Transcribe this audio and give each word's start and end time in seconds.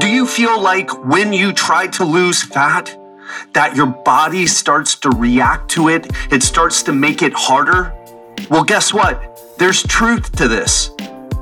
Do 0.00 0.08
you 0.08 0.26
feel 0.26 0.60
like 0.60 1.04
when 1.04 1.32
you 1.32 1.52
try 1.52 1.86
to 1.86 2.04
lose 2.04 2.42
fat, 2.42 2.98
that 3.52 3.76
your 3.76 3.86
body 3.86 4.46
starts 4.46 4.96
to 4.96 5.10
react 5.10 5.70
to 5.72 5.88
it? 5.88 6.10
It 6.32 6.42
starts 6.42 6.82
to 6.84 6.92
make 6.92 7.22
it 7.22 7.32
harder? 7.32 7.94
Well, 8.50 8.64
guess 8.64 8.92
what? 8.92 9.40
There's 9.58 9.82
truth 9.84 10.32
to 10.36 10.48
this. 10.48 10.90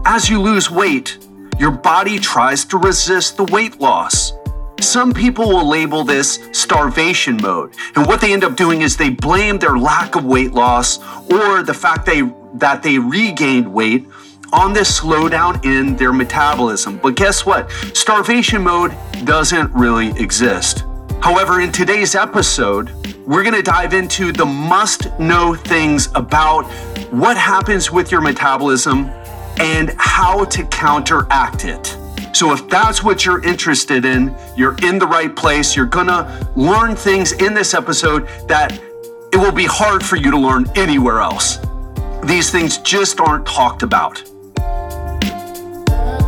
As 0.04 0.29
you 0.29 0.41
lose 0.41 0.70
weight, 0.70 1.18
your 1.59 1.70
body 1.70 2.18
tries 2.18 2.64
to 2.66 2.77
resist 2.77 3.38
the 3.38 3.45
weight 3.45 3.80
loss. 3.80 4.32
Some 4.80 5.12
people 5.12 5.48
will 5.48 5.69
label 5.69 6.05
this 6.05 6.39
starvation 6.53 7.39
mode. 7.39 7.75
And 7.96 8.07
what 8.07 8.21
they 8.21 8.32
end 8.32 8.45
up 8.45 8.57
doing 8.57 8.82
is 8.82 8.96
they 8.96 9.11
blame 9.11 9.59
their 9.59 9.79
lack 9.79 10.14
of 10.14 10.25
weight 10.25 10.53
loss 10.53 10.98
or 11.30 11.62
the 11.62 11.75
fact 11.75 12.05
they, 12.05 12.23
that 12.55 12.82
they 12.82 12.98
regained 12.98 13.73
weight 13.73 14.07
on 14.53 14.73
this 14.73 15.00
slowdown 15.00 15.64
in 15.64 15.96
their 15.96 16.13
metabolism. 16.13 16.99
But 16.99 17.17
guess 17.17 17.46
what? 17.46 17.71
Starvation 17.95 18.63
mode 18.63 18.95
doesn't 19.25 19.72
really 19.72 20.09
exist. 20.21 20.85
However, 21.21 21.61
in 21.61 21.72
today's 21.72 22.14
episode, 22.14 22.90
we're 23.26 23.43
going 23.43 23.54
to 23.54 23.62
dive 23.62 23.95
into 23.95 24.32
the 24.32 24.45
must 24.45 25.18
know 25.18 25.54
things 25.54 26.09
about 26.14 26.64
what 27.12 27.36
happens 27.36 27.90
with 27.90 28.11
your 28.11 28.21
metabolism 28.21 29.04
and 29.61 29.95
how 29.99 30.45
to 30.46 30.64
counteract 30.64 31.64
it. 31.64 31.96
So, 32.34 32.53
if 32.53 32.67
that's 32.69 33.05
what 33.05 33.25
you're 33.25 33.45
interested 33.45 34.05
in, 34.05 34.34
you're 34.56 34.77
in 34.83 34.98
the 34.98 35.06
right 35.06 35.34
place. 35.34 35.77
You're 35.77 35.87
going 35.87 36.06
to 36.06 36.50
learn 36.56 36.97
things 36.97 37.33
in 37.33 37.55
this 37.55 37.75
episode 37.75 38.27
that 38.48 38.73
it 39.33 39.37
will 39.37 39.53
be 39.53 39.67
hard 39.67 40.05
for 40.05 40.17
you 40.17 40.31
to 40.31 40.39
learn 40.39 40.64
anywhere 40.75 41.20
else. 41.20 41.59
These 42.25 42.50
things 42.50 42.78
just 42.78 43.20
aren't 43.20 43.47
talked 43.47 43.83
about. 43.83 44.31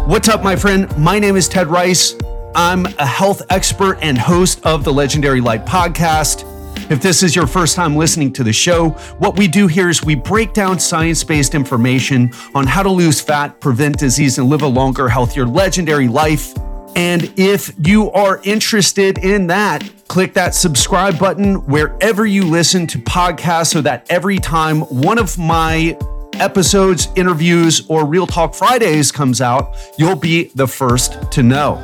What's 0.06 0.28
up, 0.28 0.44
my 0.44 0.54
friend? 0.54 0.94
My 0.98 1.18
name 1.18 1.34
is 1.34 1.48
Ted 1.48 1.68
Ryce. 1.68 2.14
I'm 2.54 2.84
a 2.84 3.06
health 3.06 3.40
expert 3.48 3.98
and 4.02 4.18
host 4.18 4.60
of 4.66 4.84
the 4.84 4.92
Legendary 4.92 5.40
Life 5.40 5.64
podcast. 5.64 6.44
If 6.90 7.00
this 7.00 7.22
is 7.22 7.34
your 7.34 7.46
first 7.46 7.74
time 7.74 7.96
listening 7.96 8.30
to 8.34 8.44
the 8.44 8.52
show, 8.52 8.90
what 9.18 9.38
we 9.38 9.48
do 9.48 9.66
here 9.66 9.88
is 9.88 10.04
we 10.04 10.14
break 10.14 10.52
down 10.52 10.78
science 10.78 11.24
based 11.24 11.54
information 11.54 12.34
on 12.54 12.66
how 12.66 12.82
to 12.82 12.90
lose 12.90 13.22
fat, 13.22 13.58
prevent 13.62 13.96
disease, 13.96 14.36
and 14.36 14.46
live 14.46 14.60
a 14.60 14.66
longer, 14.66 15.08
healthier, 15.08 15.46
legendary 15.46 16.06
life. 16.06 16.52
And 16.96 17.32
if 17.38 17.72
you 17.78 18.10
are 18.10 18.42
interested 18.44 19.16
in 19.16 19.46
that, 19.46 19.90
click 20.08 20.34
that 20.34 20.54
subscribe 20.54 21.18
button 21.18 21.64
wherever 21.64 22.26
you 22.26 22.44
listen 22.44 22.86
to 22.88 22.98
podcasts 22.98 23.72
so 23.72 23.80
that 23.80 24.06
every 24.10 24.36
time 24.36 24.82
one 24.82 25.16
of 25.16 25.38
my 25.38 25.96
episodes, 26.40 27.08
interviews, 27.16 27.84
or 27.88 28.06
Real 28.06 28.26
Talk 28.26 28.54
Fridays 28.54 29.10
comes 29.12 29.40
out, 29.40 29.76
you'll 29.98 30.16
be 30.16 30.44
the 30.54 30.66
first 30.66 31.30
to 31.32 31.42
know. 31.42 31.82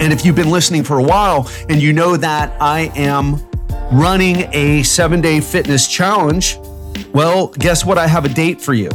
And 0.00 0.12
if 0.12 0.24
you've 0.24 0.36
been 0.36 0.50
listening 0.50 0.84
for 0.84 0.98
a 0.98 1.02
while 1.02 1.50
and 1.68 1.80
you 1.80 1.92
know 1.92 2.16
that 2.16 2.60
I 2.60 2.92
am 2.96 3.40
running 3.92 4.48
a 4.52 4.82
seven 4.82 5.20
day 5.20 5.40
fitness 5.40 5.86
challenge, 5.86 6.58
well, 7.12 7.48
guess 7.48 7.84
what? 7.84 7.98
I 7.98 8.06
have 8.06 8.24
a 8.24 8.28
date 8.28 8.60
for 8.60 8.74
you. 8.74 8.90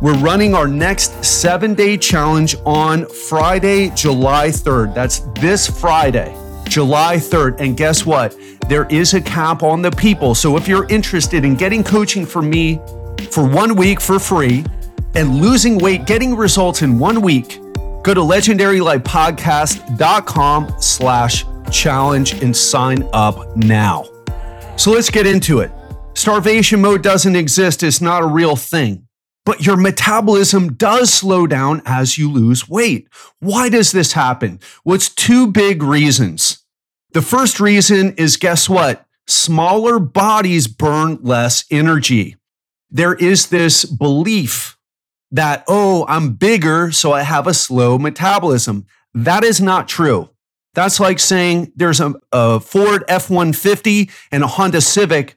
We're 0.00 0.18
running 0.18 0.54
our 0.54 0.66
next 0.66 1.24
seven 1.24 1.74
day 1.74 1.96
challenge 1.96 2.56
on 2.64 3.06
Friday, 3.06 3.90
July 3.90 4.48
3rd. 4.48 4.94
That's 4.94 5.20
this 5.40 5.66
Friday, 5.66 6.34
July 6.64 7.16
3rd. 7.16 7.60
And 7.60 7.76
guess 7.76 8.06
what? 8.06 8.36
There 8.68 8.86
is 8.86 9.14
a 9.14 9.20
cap 9.20 9.62
on 9.62 9.82
the 9.82 9.90
people. 9.90 10.34
So 10.34 10.56
if 10.56 10.66
you're 10.68 10.88
interested 10.88 11.44
in 11.44 11.54
getting 11.54 11.84
coaching 11.84 12.24
from 12.24 12.48
me 12.48 12.80
for 13.20 13.46
one 13.46 13.76
week 13.76 14.00
for 14.00 14.18
free 14.18 14.64
and 15.14 15.40
losing 15.40 15.78
weight, 15.78 16.06
getting 16.06 16.36
results 16.36 16.82
in 16.82 16.98
one 16.98 17.20
week, 17.20 17.60
go 18.02 18.14
to 18.14 18.20
legendarylifepodcast.com 18.20 20.74
slash 20.80 21.44
challenge 21.70 22.42
and 22.42 22.56
sign 22.56 23.08
up 23.12 23.56
now. 23.56 24.04
So 24.76 24.92
let's 24.92 25.10
get 25.10 25.26
into 25.26 25.60
it. 25.60 25.70
Starvation 26.14 26.80
mode 26.80 27.02
doesn't 27.02 27.36
exist, 27.36 27.82
it's 27.82 28.00
not 28.00 28.22
a 28.22 28.26
real 28.26 28.56
thing. 28.56 29.06
But 29.44 29.64
your 29.64 29.76
metabolism 29.76 30.74
does 30.74 31.12
slow 31.12 31.46
down 31.46 31.82
as 31.86 32.18
you 32.18 32.30
lose 32.30 32.68
weight. 32.68 33.08
Why 33.38 33.68
does 33.68 33.92
this 33.92 34.12
happen? 34.12 34.60
Well, 34.84 34.98
two 34.98 35.46
big 35.46 35.82
reasons. 35.82 36.58
The 37.12 37.22
first 37.22 37.58
reason 37.58 38.12
is 38.14 38.36
guess 38.36 38.68
what? 38.68 39.06
Smaller 39.26 39.98
bodies 39.98 40.66
burn 40.66 41.18
less 41.22 41.64
energy. 41.70 42.36
There 42.90 43.14
is 43.14 43.48
this 43.48 43.84
belief 43.84 44.76
that, 45.30 45.64
oh, 45.68 46.04
I'm 46.08 46.34
bigger, 46.34 46.90
so 46.90 47.12
I 47.12 47.22
have 47.22 47.46
a 47.46 47.54
slow 47.54 47.98
metabolism. 47.98 48.86
That 49.14 49.44
is 49.44 49.60
not 49.60 49.88
true. 49.88 50.30
That's 50.74 51.00
like 51.00 51.18
saying 51.18 51.72
there's 51.76 52.00
a, 52.00 52.14
a 52.32 52.60
Ford 52.60 53.04
F 53.08 53.28
150 53.28 54.10
and 54.30 54.42
a 54.42 54.46
Honda 54.46 54.80
Civic 54.80 55.36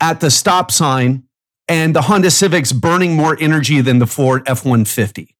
at 0.00 0.20
the 0.20 0.30
stop 0.30 0.70
sign, 0.70 1.24
and 1.68 1.94
the 1.94 2.02
Honda 2.02 2.30
Civic's 2.30 2.72
burning 2.72 3.14
more 3.14 3.36
energy 3.38 3.80
than 3.80 3.98
the 3.98 4.06
Ford 4.06 4.42
F 4.46 4.64
150. 4.64 5.36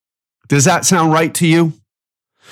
Does 0.47 0.65
that 0.65 0.85
sound 0.85 1.11
right 1.11 1.33
to 1.35 1.47
you? 1.47 1.73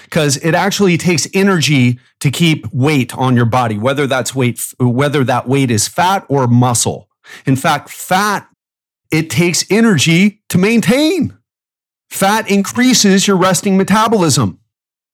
Because 0.04 0.38
it 0.38 0.56
actually 0.56 0.98
takes 0.98 1.28
energy 1.34 2.00
to 2.20 2.32
keep 2.32 2.72
weight 2.74 3.16
on 3.16 3.36
your 3.36 3.46
body, 3.46 3.78
whether 3.78 4.08
that's 4.08 4.34
weight, 4.34 4.74
whether 4.80 5.24
that 5.24 5.48
weight 5.48 5.72
is 5.72 5.88
fat 5.88 6.26
or 6.30 6.48
muscle. 6.48 7.10
In 7.46 7.56
fact, 7.56 7.90
fat, 7.90 8.48
it 9.12 9.30
takes 9.30 9.66
energy 9.70 10.42
to 10.50 10.58
maintain. 10.58 11.38
Fat 12.10 12.50
increases 12.50 13.28
your 13.28 13.38
resting 13.38 13.78
metabolism. 13.78 14.60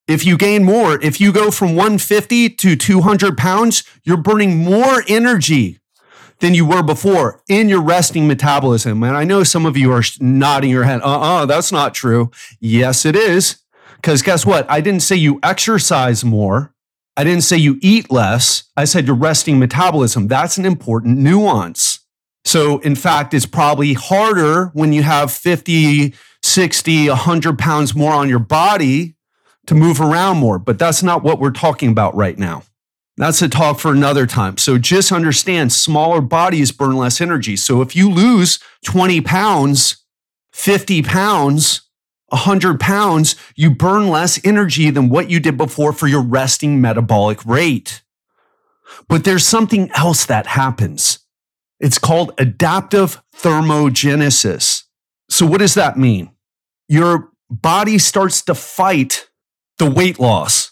If 0.07 0.25
you 0.25 0.37
gain 0.37 0.63
more, 0.63 1.01
if 1.01 1.19
you 1.19 1.31
go 1.33 1.49
from 1.49 1.69
150 1.69 2.49
to 2.49 2.75
200 2.75 3.37
pounds, 3.37 3.83
you're 4.03 4.17
burning 4.17 4.63
more 4.63 5.03
energy 5.07 5.79
than 6.39 6.53
you 6.53 6.65
were 6.65 6.83
before 6.83 7.41
in 7.47 7.69
your 7.69 7.81
resting 7.81 8.27
metabolism. 8.27 9.01
And 9.03 9.15
I 9.15 9.23
know 9.23 9.43
some 9.43 9.65
of 9.65 9.75
you 9.77 9.91
are 9.91 10.03
nodding 10.19 10.69
your 10.69 10.83
head. 10.83 11.01
Uh 11.01 11.05
uh-uh, 11.05 11.43
uh, 11.43 11.45
that's 11.45 11.71
not 11.71 11.93
true. 11.93 12.29
Yes, 12.59 13.05
it 13.05 13.15
is. 13.15 13.57
Because 13.95 14.21
guess 14.21 14.45
what? 14.45 14.69
I 14.69 14.81
didn't 14.81 15.01
say 15.01 15.15
you 15.15 15.39
exercise 15.41 16.23
more. 16.23 16.73
I 17.17 17.23
didn't 17.23 17.43
say 17.43 17.57
you 17.57 17.79
eat 17.81 18.11
less. 18.11 18.65
I 18.75 18.85
said 18.85 19.07
your 19.07 19.15
resting 19.15 19.57
metabolism. 19.57 20.27
That's 20.27 20.57
an 20.57 20.65
important 20.65 21.17
nuance. 21.17 21.94
So, 22.45 22.77
in 22.79 22.95
fact, 22.95 23.33
it's 23.33 23.47
probably 23.47 23.93
harder 23.93 24.67
when 24.67 24.93
you 24.93 25.03
have 25.03 25.31
50, 25.31 26.13
60, 26.43 27.09
100 27.09 27.59
pounds 27.59 27.95
more 27.95 28.13
on 28.13 28.29
your 28.29 28.39
body 28.39 29.15
to 29.65 29.73
move 29.75 29.99
around 29.99 30.37
more, 30.37 30.59
but 30.59 30.77
that's 30.77 31.01
not 31.01 31.23
what 31.23 31.39
we're 31.39 31.49
talking 31.49 31.89
about 31.89 32.15
right 32.15 32.37
now. 32.37 32.63
That's 33.17 33.41
a 33.41 33.49
talk 33.49 33.79
for 33.79 33.91
another 33.91 34.27
time. 34.27 34.57
So 34.57 34.77
just 34.77 35.11
understand 35.11 35.71
smaller 35.71 36.21
bodies 36.21 36.71
burn 36.71 36.97
less 36.97 37.21
energy. 37.21 37.55
So 37.55 37.81
if 37.81 37.95
you 37.95 38.11
lose 38.11 38.59
20 38.83 39.21
pounds, 39.21 40.03
50 40.51 41.01
pounds, 41.01 41.81
100 42.27 42.79
pounds, 42.79 43.35
you 43.55 43.71
burn 43.71 44.09
less 44.09 44.39
energy 44.45 44.89
than 44.89 45.09
what 45.09 45.29
you 45.29 45.39
did 45.39 45.57
before 45.57 45.93
for 45.93 46.07
your 46.07 46.21
resting 46.21 46.81
metabolic 46.81 47.43
rate. 47.45 48.03
But 49.07 49.23
there's 49.23 49.47
something 49.47 49.89
else 49.95 50.25
that 50.25 50.47
happens. 50.47 51.19
It's 51.79 51.97
called 51.97 52.33
adaptive 52.37 53.21
thermogenesis. 53.35 54.83
So 55.29 55.45
what 55.45 55.59
does 55.59 55.73
that 55.73 55.97
mean? 55.97 56.31
Your 56.87 57.29
body 57.49 57.97
starts 57.97 58.41
to 58.43 58.55
fight 58.55 59.29
the 59.77 59.89
weight 59.89 60.19
loss. 60.19 60.71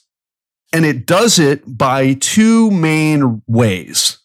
And 0.71 0.85
it 0.85 1.05
does 1.05 1.37
it 1.37 1.77
by 1.77 2.13
two 2.13 2.71
main 2.71 3.43
ways. 3.47 4.19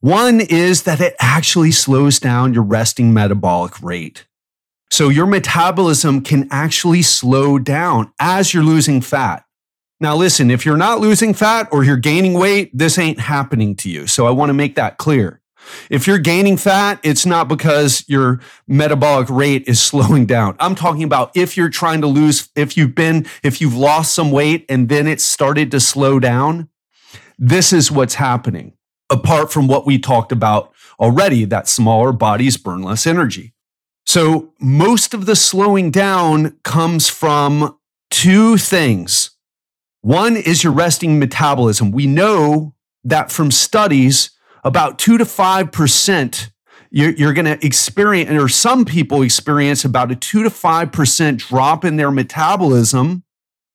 One 0.00 0.40
is 0.40 0.84
that 0.84 1.00
it 1.00 1.14
actually 1.20 1.72
slows 1.72 2.18
down 2.18 2.54
your 2.54 2.62
resting 2.62 3.12
metabolic 3.12 3.80
rate. 3.82 4.26
So 4.90 5.08
your 5.08 5.26
metabolism 5.26 6.22
can 6.22 6.48
actually 6.50 7.02
slow 7.02 7.58
down 7.58 8.12
as 8.18 8.54
you're 8.54 8.64
losing 8.64 9.00
fat. 9.00 9.44
Now, 10.00 10.16
listen, 10.16 10.50
if 10.50 10.64
you're 10.64 10.76
not 10.76 11.00
losing 11.00 11.34
fat 11.34 11.68
or 11.72 11.82
you're 11.84 11.96
gaining 11.96 12.34
weight, 12.34 12.70
this 12.72 12.98
ain't 12.98 13.18
happening 13.18 13.74
to 13.76 13.90
you. 13.90 14.06
So 14.06 14.26
I 14.26 14.30
want 14.30 14.50
to 14.50 14.54
make 14.54 14.76
that 14.76 14.96
clear. 14.96 15.40
If 15.90 16.06
you're 16.06 16.18
gaining 16.18 16.56
fat, 16.56 17.00
it's 17.02 17.26
not 17.26 17.48
because 17.48 18.04
your 18.08 18.40
metabolic 18.66 19.28
rate 19.30 19.64
is 19.66 19.80
slowing 19.90 20.26
down. 20.26 20.56
I'm 20.60 20.74
talking 20.74 21.02
about 21.02 21.30
if 21.34 21.56
you're 21.56 21.70
trying 21.70 22.00
to 22.00 22.06
lose, 22.06 22.48
if 22.54 22.76
you've 22.76 22.94
been, 22.94 23.26
if 23.42 23.60
you've 23.60 23.76
lost 23.76 24.14
some 24.14 24.30
weight 24.30 24.64
and 24.68 24.88
then 24.88 25.06
it 25.06 25.20
started 25.20 25.70
to 25.72 25.80
slow 25.80 26.18
down, 26.18 26.68
this 27.38 27.72
is 27.72 27.90
what's 27.90 28.14
happening. 28.14 28.74
Apart 29.10 29.52
from 29.52 29.68
what 29.68 29.86
we 29.86 29.98
talked 29.98 30.32
about 30.32 30.72
already, 31.00 31.44
that 31.46 31.68
smaller 31.68 32.12
bodies 32.12 32.56
burn 32.56 32.82
less 32.82 33.06
energy. 33.06 33.54
So 34.04 34.52
most 34.58 35.14
of 35.14 35.26
the 35.26 35.36
slowing 35.36 35.90
down 35.90 36.58
comes 36.64 37.08
from 37.08 37.78
two 38.10 38.56
things. 38.56 39.30
One 40.00 40.36
is 40.36 40.64
your 40.64 40.72
resting 40.72 41.18
metabolism. 41.18 41.90
We 41.90 42.06
know 42.06 42.74
that 43.04 43.30
from 43.30 43.50
studies 43.50 44.30
about 44.64 44.98
two 44.98 45.18
to 45.18 45.24
five 45.24 45.72
percent 45.72 46.50
you're, 46.90 47.34
going 47.34 47.44
to 47.44 47.64
experience, 47.64 48.30
or 48.30 48.48
some 48.48 48.84
people 48.84 49.22
experience 49.22 49.84
about 49.84 50.10
a 50.10 50.16
two 50.16 50.42
to 50.42 50.50
five 50.50 50.92
percent 50.92 51.40
drop 51.40 51.84
in 51.84 51.96
their 51.96 52.10
metabolism 52.10 53.24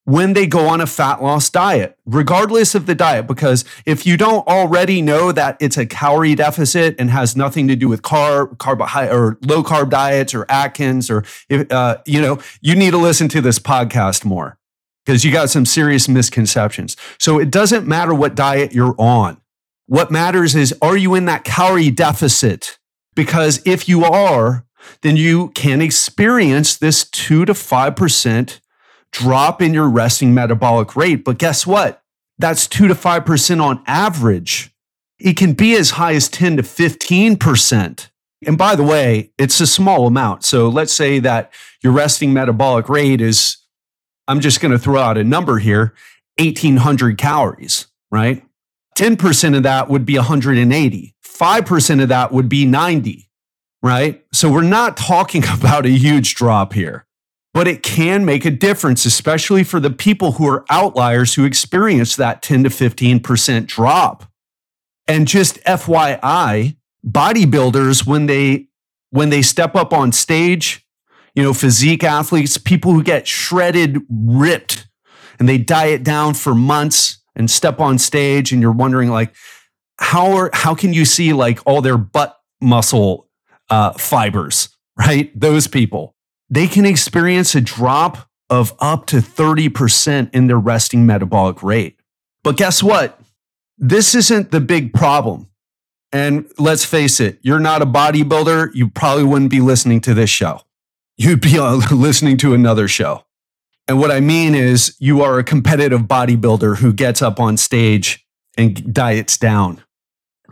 when 0.05 0.33
they 0.33 0.45
go 0.45 0.67
on 0.67 0.81
a 0.81 0.87
fat 0.87 1.23
loss 1.23 1.49
diet, 1.49 1.97
regardless 2.05 2.75
of 2.75 2.87
the 2.87 2.95
diet. 2.95 3.27
Because 3.27 3.63
if 3.85 4.05
you 4.05 4.17
don't 4.17 4.45
already 4.47 5.01
know 5.01 5.31
that 5.31 5.57
it's 5.61 5.77
a 5.77 5.85
calorie 5.85 6.35
deficit 6.35 6.95
and 6.99 7.09
has 7.09 7.35
nothing 7.35 7.67
to 7.69 7.75
do 7.75 7.87
with 7.87 8.01
carb, 8.01 8.57
carbohydrate, 8.57 9.15
or 9.15 9.37
low 9.43 9.63
carb 9.63 9.89
diets 9.89 10.33
or 10.33 10.45
Atkins, 10.49 11.09
or 11.09 11.23
uh, 11.51 11.97
you 12.05 12.21
know, 12.21 12.39
you 12.61 12.75
need 12.75 12.91
to 12.91 12.97
listen 12.97 13.29
to 13.29 13.41
this 13.41 13.59
podcast 13.59 14.25
more 14.25 14.57
because 15.05 15.23
you 15.23 15.31
got 15.31 15.49
some 15.49 15.65
serious 15.65 16.09
misconceptions. 16.09 16.97
So 17.19 17.39
it 17.39 17.51
doesn't 17.51 17.87
matter 17.87 18.13
what 18.13 18.35
diet 18.35 18.73
you're 18.73 18.95
on. 18.97 19.37
What 19.87 20.11
matters 20.11 20.55
is 20.55 20.73
are 20.81 20.97
you 20.97 21.15
in 21.15 21.25
that 21.25 21.43
calorie 21.43 21.91
deficit? 21.91 22.77
Because 23.15 23.61
if 23.65 23.87
you 23.87 24.03
are, 24.03 24.65
then 25.01 25.17
you 25.17 25.49
can 25.49 25.81
experience 25.81 26.77
this 26.77 27.07
two 27.09 27.45
to 27.45 27.53
five 27.53 27.95
percent 27.95 28.59
drop 29.13 29.61
in 29.61 29.73
your 29.73 29.87
resting 29.87 30.33
metabolic 30.33 30.95
rate. 30.95 31.23
But 31.23 31.37
guess 31.37 31.65
what? 31.65 32.01
That's 32.37 32.67
two 32.67 32.87
to 32.89 32.95
5% 32.95 33.63
on 33.63 33.81
average. 33.87 34.71
It 35.19 35.37
can 35.37 35.53
be 35.53 35.75
as 35.75 35.91
high 35.91 36.15
as 36.15 36.27
10 36.27 36.57
to 36.57 36.63
15%. 36.63 38.09
And 38.45 38.57
by 38.57 38.75
the 38.75 38.83
way, 38.83 39.31
it's 39.37 39.61
a 39.61 39.67
small 39.67 40.07
amount. 40.07 40.43
So 40.43 40.67
let's 40.67 40.91
say 40.91 41.19
that 41.19 41.53
your 41.81 41.93
resting 41.93 42.33
metabolic 42.33 42.89
rate 42.89 43.21
is, 43.21 43.57
I'm 44.27 44.41
just 44.41 44.59
going 44.59 44.71
to 44.73 44.79
throw 44.79 44.99
out 44.99 45.17
a 45.17 45.23
number 45.23 45.59
here 45.59 45.93
1800 46.39 47.17
calories, 47.17 47.87
right? 48.11 48.43
10% 48.95 49.57
of 49.57 49.63
that 49.63 49.89
would 49.89 50.05
be 50.05 50.15
180. 50.15 51.15
5% 51.23 52.01
of 52.01 52.09
that 52.09 52.31
would 52.31 52.49
be 52.49 52.65
90, 52.65 53.29
right? 53.81 54.23
So 54.31 54.51
we're 54.51 54.61
not 54.61 54.97
talking 54.97 55.43
about 55.53 55.85
a 55.85 55.89
huge 55.89 56.35
drop 56.35 56.73
here 56.73 57.05
but 57.53 57.67
it 57.67 57.83
can 57.83 58.25
make 58.25 58.45
a 58.45 58.51
difference, 58.51 59.05
especially 59.05 59.63
for 59.63 59.79
the 59.79 59.91
people 59.91 60.33
who 60.33 60.47
are 60.47 60.65
outliers 60.69 61.35
who 61.35 61.45
experience 61.45 62.15
that 62.15 62.41
10 62.41 62.63
to 62.63 62.69
15% 62.69 63.67
drop. 63.67 64.25
And 65.07 65.27
just 65.27 65.63
FYI, 65.63 66.77
bodybuilders, 67.05 68.05
when 68.07 68.25
they 68.25 68.67
when 69.11 69.29
they 69.29 69.43
step 69.43 69.75
up 69.75 69.93
on 69.93 70.11
stage, 70.11 70.87
you 71.35 71.43
know, 71.43 71.53
physique 71.53 72.03
athletes, 72.03 72.57
people 72.57 72.93
who 72.93 73.03
get 73.03 73.27
shredded, 73.27 73.99
ripped, 74.09 74.87
and 75.37 75.47
they 75.47 75.59
diet 75.59 76.01
down 76.03 76.33
for 76.33 76.55
months 76.55 77.19
and 77.35 77.49
step 77.49 77.79
on 77.79 77.97
stage, 77.97 78.51
and 78.51 78.61
you're 78.61 78.71
wondering 78.71 79.09
like, 79.09 79.33
how 79.99 80.31
are 80.33 80.49
how 80.53 80.75
can 80.75 80.93
you 80.93 81.05
see 81.05 81.33
like 81.33 81.59
all 81.65 81.81
their 81.81 81.97
butt 81.97 82.39
muscle 82.61 83.27
uh, 83.69 83.91
fibers, 83.93 84.69
right? 84.97 85.31
Those 85.39 85.67
people 85.67 86.13
they 86.53 86.67
can 86.67 86.85
experience 86.85 87.55
a 87.55 87.61
drop 87.61 88.29
of 88.47 88.75
up 88.77 89.07
to 89.07 89.17
30% 89.17 90.29
in 90.35 90.45
their 90.45 90.59
resting 90.59 91.03
metabolic 91.03 91.63
rate. 91.63 91.99
But 92.43 92.57
guess 92.57 92.83
what? 92.83 93.19
This 93.79 94.13
isn't 94.13 94.51
the 94.51 94.59
big 94.59 94.93
problem. 94.93 95.47
And 96.11 96.47
let's 96.59 96.85
face 96.85 97.19
it, 97.19 97.39
you're 97.41 97.59
not 97.59 97.81
a 97.81 97.87
bodybuilder. 97.87 98.75
You 98.75 98.89
probably 98.89 99.23
wouldn't 99.23 99.49
be 99.49 99.61
listening 99.61 99.99
to 100.01 100.13
this 100.13 100.29
show. 100.29 100.61
You'd 101.17 101.41
be 101.41 101.59
listening 101.91 102.37
to 102.37 102.53
another 102.53 102.87
show. 102.87 103.25
And 103.87 103.99
what 103.99 104.11
I 104.11 104.19
mean 104.19 104.55
is, 104.55 104.95
you 104.99 105.21
are 105.21 105.39
a 105.39 105.43
competitive 105.43 106.01
bodybuilder 106.01 106.77
who 106.77 106.93
gets 106.93 107.21
up 107.21 107.39
on 107.39 107.57
stage 107.57 108.25
and 108.57 108.93
diets 108.93 109.37
down. 109.37 109.83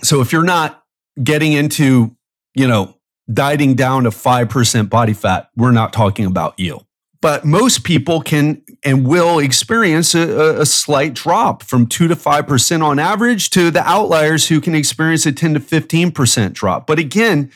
So 0.03 0.21
if 0.21 0.31
you're 0.31 0.43
not 0.43 0.83
getting 1.21 1.53
into, 1.53 2.15
you 2.55 2.67
know, 2.67 2.95
dieting 3.31 3.75
down 3.75 4.03
to 4.03 4.09
5% 4.09 4.89
body 4.89 5.13
fat, 5.13 5.49
we're 5.55 5.71
not 5.71 5.93
talking 5.93 6.25
about 6.25 6.59
you. 6.59 6.81
But 7.21 7.45
most 7.45 7.83
people 7.83 8.21
can 8.21 8.63
and 8.83 9.07
will 9.07 9.37
experience 9.37 10.15
a, 10.15 10.61
a, 10.61 10.65
slight 10.65 11.13
drop 11.13 11.61
from 11.61 11.85
2 11.85 12.07
to 12.07 12.15
5% 12.15 12.83
on 12.83 12.97
average 12.97 13.51
to 13.51 13.69
the 13.69 13.87
outliers 13.87 14.47
who 14.47 14.59
can 14.59 14.73
experience 14.73 15.27
a 15.27 15.31
10 15.31 15.53
to 15.53 15.59
15% 15.59 16.53
drop. 16.53 16.87
But 16.87 16.97
again, 16.97 17.51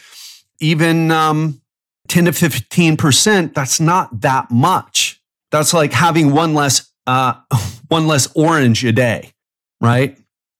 even 0.59 1.09
um, 1.09 1.61
10 2.09 2.25
to 2.25 2.31
15%, 2.31 3.55
that's 3.55 3.79
not 3.79 4.21
that 4.21 4.51
much. 4.51 5.19
That's 5.55 5.73
like 5.73 5.93
having 5.93 6.33
one 6.33 6.53
less, 6.53 6.91
uh, 7.07 7.35
one 7.87 8.07
less 8.07 8.27
orange 8.35 8.83
a 8.83 8.91
day, 8.91 9.31
right? 9.79 10.17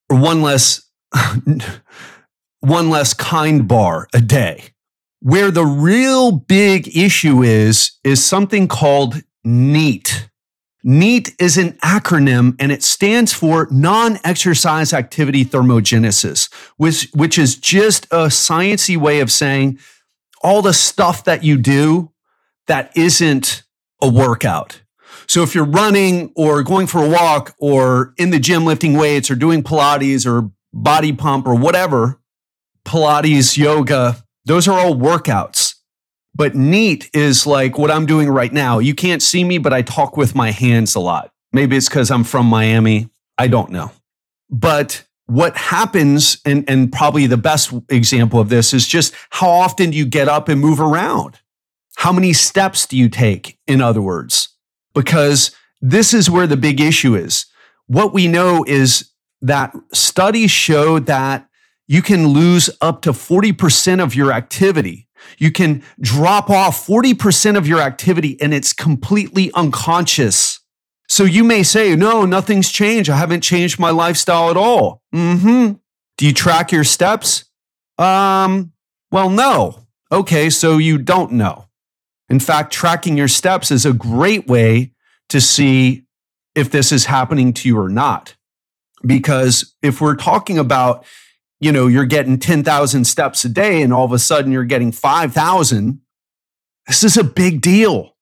Or 0.10 0.18
one 0.18 0.42
less, 0.42 0.90
one 2.62 2.90
less 2.90 3.14
kind 3.14 3.68
bar 3.68 4.08
a 4.14 4.22
day 4.22 4.70
where 5.20 5.52
the 5.52 5.66
real 5.66 6.32
big 6.32 6.96
issue 6.96 7.44
is, 7.44 7.92
is 8.06 8.24
something 8.24 8.70
called 8.70 9.22
NEAT. 9.44 10.30
NEAT 10.82 11.36
is 11.40 11.58
an 11.58 11.74
acronym 11.84 12.56
and 12.58 12.72
it 12.72 12.82
stands 12.82 13.34
for 13.34 13.68
non 13.72 14.18
exercise 14.24 14.94
activity 14.94 15.44
thermogenesis, 15.44 16.50
which, 16.78 17.10
which 17.14 17.38
is 17.38 17.58
just 17.58 18.06
a 18.06 18.28
sciency 18.28 18.96
way 18.96 19.20
of 19.20 19.30
saying 19.30 19.78
all 20.42 20.62
the 20.62 20.74
stuff 20.74 21.26
that 21.26 21.44
you 21.44 21.58
do 21.58 22.14
that 22.68 22.96
isn't 22.96 23.64
a 24.02 24.08
workout. 24.08 24.82
So 25.28 25.44
if 25.44 25.56
you're 25.56 25.66
running 25.66 26.32
or 26.36 26.64
going 26.64 26.88
for 26.88 27.04
a 27.04 27.10
walk 27.10 27.56
or 27.58 28.14
in 28.18 28.30
the 28.30 28.40
gym 28.40 28.66
lifting 28.66 28.94
weights 28.94 29.30
or 29.32 29.36
doing 29.36 29.64
Pilates 29.64 30.26
or 30.26 30.52
body 30.74 31.14
pump 31.14 31.48
or 31.48 31.56
whatever, 31.56 32.20
Pilates, 32.86 33.58
yoga, 33.58 34.24
those 34.46 34.68
are 34.68 34.80
all 34.80 34.96
workouts. 34.96 35.76
But 36.36 36.54
neat 36.54 37.10
is 37.14 37.48
like 37.48 37.78
what 37.78 37.90
I'm 37.90 38.06
doing 38.06 38.30
right 38.30 38.52
now. 38.52 38.80
You 38.80 38.94
can't 38.94 39.22
see 39.22 39.44
me, 39.44 39.58
but 39.58 39.74
I 39.74 39.82
talk 39.82 40.18
with 40.18 40.36
my 40.36 40.52
hands 40.52 40.94
a 40.96 41.00
lot. 41.00 41.32
Maybe 41.54 41.78
it's 41.78 41.88
because 41.88 42.12
I'm 42.12 42.26
from 42.26 42.46
Miami. 42.46 43.10
I 43.38 43.48
don't 43.48 43.72
know. 43.72 43.92
But 44.50 45.06
what 45.28 45.58
happens, 45.58 46.38
and, 46.46 46.70
and 46.70 46.92
probably 46.92 47.26
the 47.26 47.38
best 47.38 47.74
example 47.90 48.40
of 48.40 48.50
this 48.50 48.74
is 48.74 48.88
just 48.88 49.14
how 49.32 49.50
often 49.50 49.92
do 49.92 49.98
you 49.98 50.06
get 50.06 50.28
up 50.28 50.50
and 50.50 50.62
move 50.62 50.80
around? 50.80 51.40
How 51.96 52.12
many 52.12 52.34
steps 52.34 52.86
do 52.86 52.98
you 52.98 53.10
take, 53.10 53.58
in 53.66 53.82
other 53.82 54.02
words? 54.02 54.50
Because 54.96 55.56
this 55.82 56.14
is 56.14 56.30
where 56.30 56.48
the 56.48 56.58
big 56.58 56.82
issue 56.82 57.16
is. 57.16 57.46
What 57.88 58.14
we 58.14 58.28
know 58.28 58.64
is 58.68 59.12
that 59.42 59.76
studies 59.94 60.50
show 60.50 60.98
that 61.00 61.48
you 61.88 62.02
can 62.02 62.28
lose 62.30 62.70
up 62.82 63.02
to 63.04 63.12
40% 63.12 64.02
of 64.02 64.16
your 64.16 64.32
activity. 64.32 65.08
You 65.38 65.52
can 65.52 65.84
drop 66.00 66.50
off 66.50 66.86
40% 66.86 67.58
of 67.58 67.68
your 67.68 67.80
activity 67.80 68.40
and 68.42 68.54
it's 68.54 68.74
completely 68.74 69.52
unconscious. 69.54 70.60
So 71.08 71.24
you 71.24 71.44
may 71.44 71.62
say, 71.64 71.96
no, 71.96 72.26
nothing's 72.26 72.72
changed. 72.72 73.10
I 73.10 73.18
haven't 73.18 73.42
changed 73.42 73.80
my 73.80 73.92
lifestyle 73.92 74.50
at 74.50 74.58
all. 74.58 75.04
Mm-hmm. 75.14 75.74
Do 76.18 76.26
you 76.26 76.34
track 76.34 76.72
your 76.72 76.84
steps? 76.84 77.46
Um, 77.98 78.72
well, 79.12 79.30
no. 79.30 79.88
Okay, 80.12 80.50
so 80.50 80.78
you 80.78 80.98
don't 80.98 81.34
know. 81.34 81.65
In 82.30 82.40
fact, 82.40 82.74
tracking 82.74 83.18
your 83.18 83.28
steps 83.28 83.72
is 83.72 83.86
a 83.86 83.94
great 83.94 84.48
way 84.48 84.92
to 85.30 85.40
see 85.40 86.06
if 86.56 86.72
this 86.72 86.92
is 86.92 87.06
happening 87.06 87.54
to 87.54 87.68
you 87.68 87.78
or 87.78 87.90
not. 87.90 88.36
Because 89.06 89.76
if 89.82 90.02
we're 90.02 90.16
talking 90.16 90.58
about 90.58 91.06
you 91.60 91.72
know, 91.72 91.88
you're 91.88 92.06
getting 92.06 92.38
10,000 92.38 93.06
steps 93.06 93.46
a 93.46 93.50
day 93.50 93.82
and 93.82 93.94
all 93.94 94.06
of 94.06 94.12
a 94.12 94.20
sudden 94.20 94.52
you're 94.52 94.66
getting 94.66 94.92
5,000, 94.92 96.02
this 96.88 97.04
is 97.04 97.18
a 97.18 97.24
big 97.24 97.62
deal. 97.62 98.16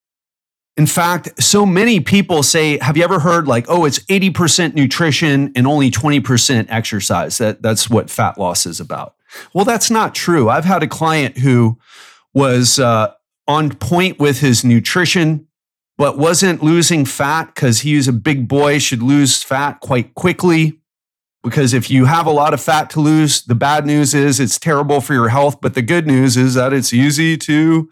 In 0.78 0.88
fact, 0.88 1.44
so 1.44 1.66
many 1.66 2.00
people 2.00 2.42
say, 2.42 2.80
have 2.80 2.98
you 2.98 3.04
ever 3.04 3.20
heard 3.20 3.48
like, 3.48 3.66
oh, 3.68 3.86
it's 3.86 4.00
80% 4.00 4.74
nutrition 4.74 5.52
and 5.56 5.68
only 5.68 5.92
20% 5.92 6.68
exercise? 6.70 7.38
That, 7.38 7.62
that's 7.62 7.90
what 7.90 8.10
fat 8.10 8.38
loss 8.38 8.66
is 8.66 8.80
about. 8.80 9.16
Well, 9.54 9.66
that's 9.66 9.92
not 9.92 10.16
true. 10.16 10.50
I've 10.50 10.66
had 10.66 10.82
a 10.82 10.88
client 10.88 11.40
who 11.40 11.78
was 12.34 12.80
uh, 12.80 13.14
on 13.48 13.76
point 13.76 14.20
with 14.20 14.40
his 14.40 14.64
nutrition, 14.64 15.48
but 15.98 16.18
wasn't 16.18 16.64
losing 16.64 17.06
fat 17.06 17.54
because 17.54 17.82
he 17.82 17.96
was 17.96 18.08
a 18.08 18.14
big 18.14 18.48
boy, 18.48 18.80
should 18.80 19.04
lose 19.04 19.44
fat 19.44 19.80
quite 19.80 20.14
quickly 20.16 20.80
because 21.44 21.74
if 21.74 21.92
you 21.92 22.06
have 22.06 22.26
a 22.26 22.32
lot 22.32 22.54
of 22.54 22.62
fat 22.62 22.90
to 22.92 23.02
lose, 23.02 23.44
the 23.44 23.56
bad 23.56 23.86
news 23.86 24.14
is 24.14 24.40
it's 24.40 24.58
terrible 24.58 25.02
for 25.02 25.14
your 25.14 25.28
health, 25.28 25.60
but 25.62 25.74
the 25.74 25.82
good 25.82 26.08
news 26.08 26.38
is 26.38 26.54
that 26.54 26.74
it's 26.74 26.94
easy 26.94 27.38
to 27.38 27.90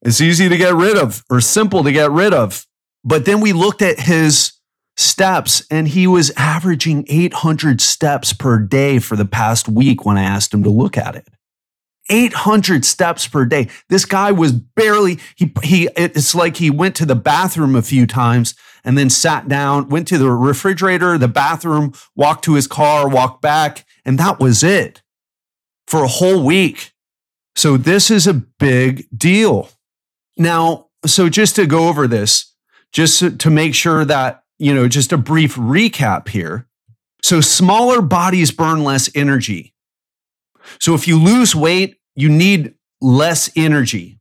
it's 0.00 0.20
easy 0.20 0.48
to 0.48 0.56
get 0.56 0.74
rid 0.74 0.96
of 0.96 1.22
or 1.30 1.40
simple 1.40 1.84
to 1.84 1.92
get 1.92 2.10
rid 2.10 2.34
of. 2.34 2.66
But 3.04 3.24
then 3.24 3.40
we 3.40 3.52
looked 3.52 3.82
at 3.82 4.00
his 4.00 4.52
steps 4.96 5.64
and 5.70 5.86
he 5.86 6.06
was 6.06 6.32
averaging 6.36 7.04
800 7.08 7.80
steps 7.80 8.32
per 8.32 8.58
day 8.58 8.98
for 8.98 9.16
the 9.16 9.24
past 9.24 9.68
week 9.68 10.04
when 10.04 10.16
I 10.16 10.24
asked 10.24 10.52
him 10.52 10.64
to 10.64 10.70
look 10.70 10.96
at 10.96 11.14
it. 11.14 11.28
800 12.08 12.84
steps 12.84 13.26
per 13.26 13.44
day. 13.44 13.68
This 13.88 14.04
guy 14.04 14.32
was 14.32 14.52
barely 14.52 15.18
he 15.36 15.52
he 15.62 15.88
it's 15.96 16.34
like 16.34 16.56
he 16.56 16.70
went 16.70 16.96
to 16.96 17.06
the 17.06 17.14
bathroom 17.14 17.76
a 17.76 17.82
few 17.82 18.06
times 18.06 18.54
and 18.84 18.98
then 18.98 19.10
sat 19.10 19.48
down, 19.48 19.88
went 19.88 20.08
to 20.08 20.18
the 20.18 20.30
refrigerator, 20.30 21.16
the 21.16 21.28
bathroom, 21.28 21.92
walked 22.16 22.44
to 22.44 22.54
his 22.54 22.66
car, 22.66 23.08
walked 23.08 23.40
back, 23.40 23.86
and 24.04 24.18
that 24.18 24.40
was 24.40 24.62
it 24.62 25.02
for 25.86 26.02
a 26.02 26.08
whole 26.08 26.44
week. 26.44 26.92
So 27.54 27.76
this 27.76 28.10
is 28.10 28.26
a 28.26 28.34
big 28.34 29.06
deal. 29.16 29.68
Now, 30.36 30.88
so 31.06 31.28
just 31.28 31.56
to 31.56 31.66
go 31.66 31.88
over 31.88 32.06
this, 32.06 32.54
just 32.92 33.38
to 33.38 33.50
make 33.50 33.74
sure 33.74 34.04
that, 34.04 34.44
you 34.58 34.74
know, 34.74 34.88
just 34.88 35.12
a 35.12 35.18
brief 35.18 35.56
recap 35.56 36.28
here. 36.28 36.66
So 37.22 37.40
smaller 37.40 38.02
bodies 38.02 38.50
burn 38.50 38.84
less 38.84 39.10
energy. 39.14 39.74
So 40.80 40.94
if 40.94 41.06
you 41.06 41.18
lose 41.18 41.54
weight, 41.54 41.98
you 42.14 42.28
need 42.28 42.74
less 43.00 43.50
energy. 43.56 44.18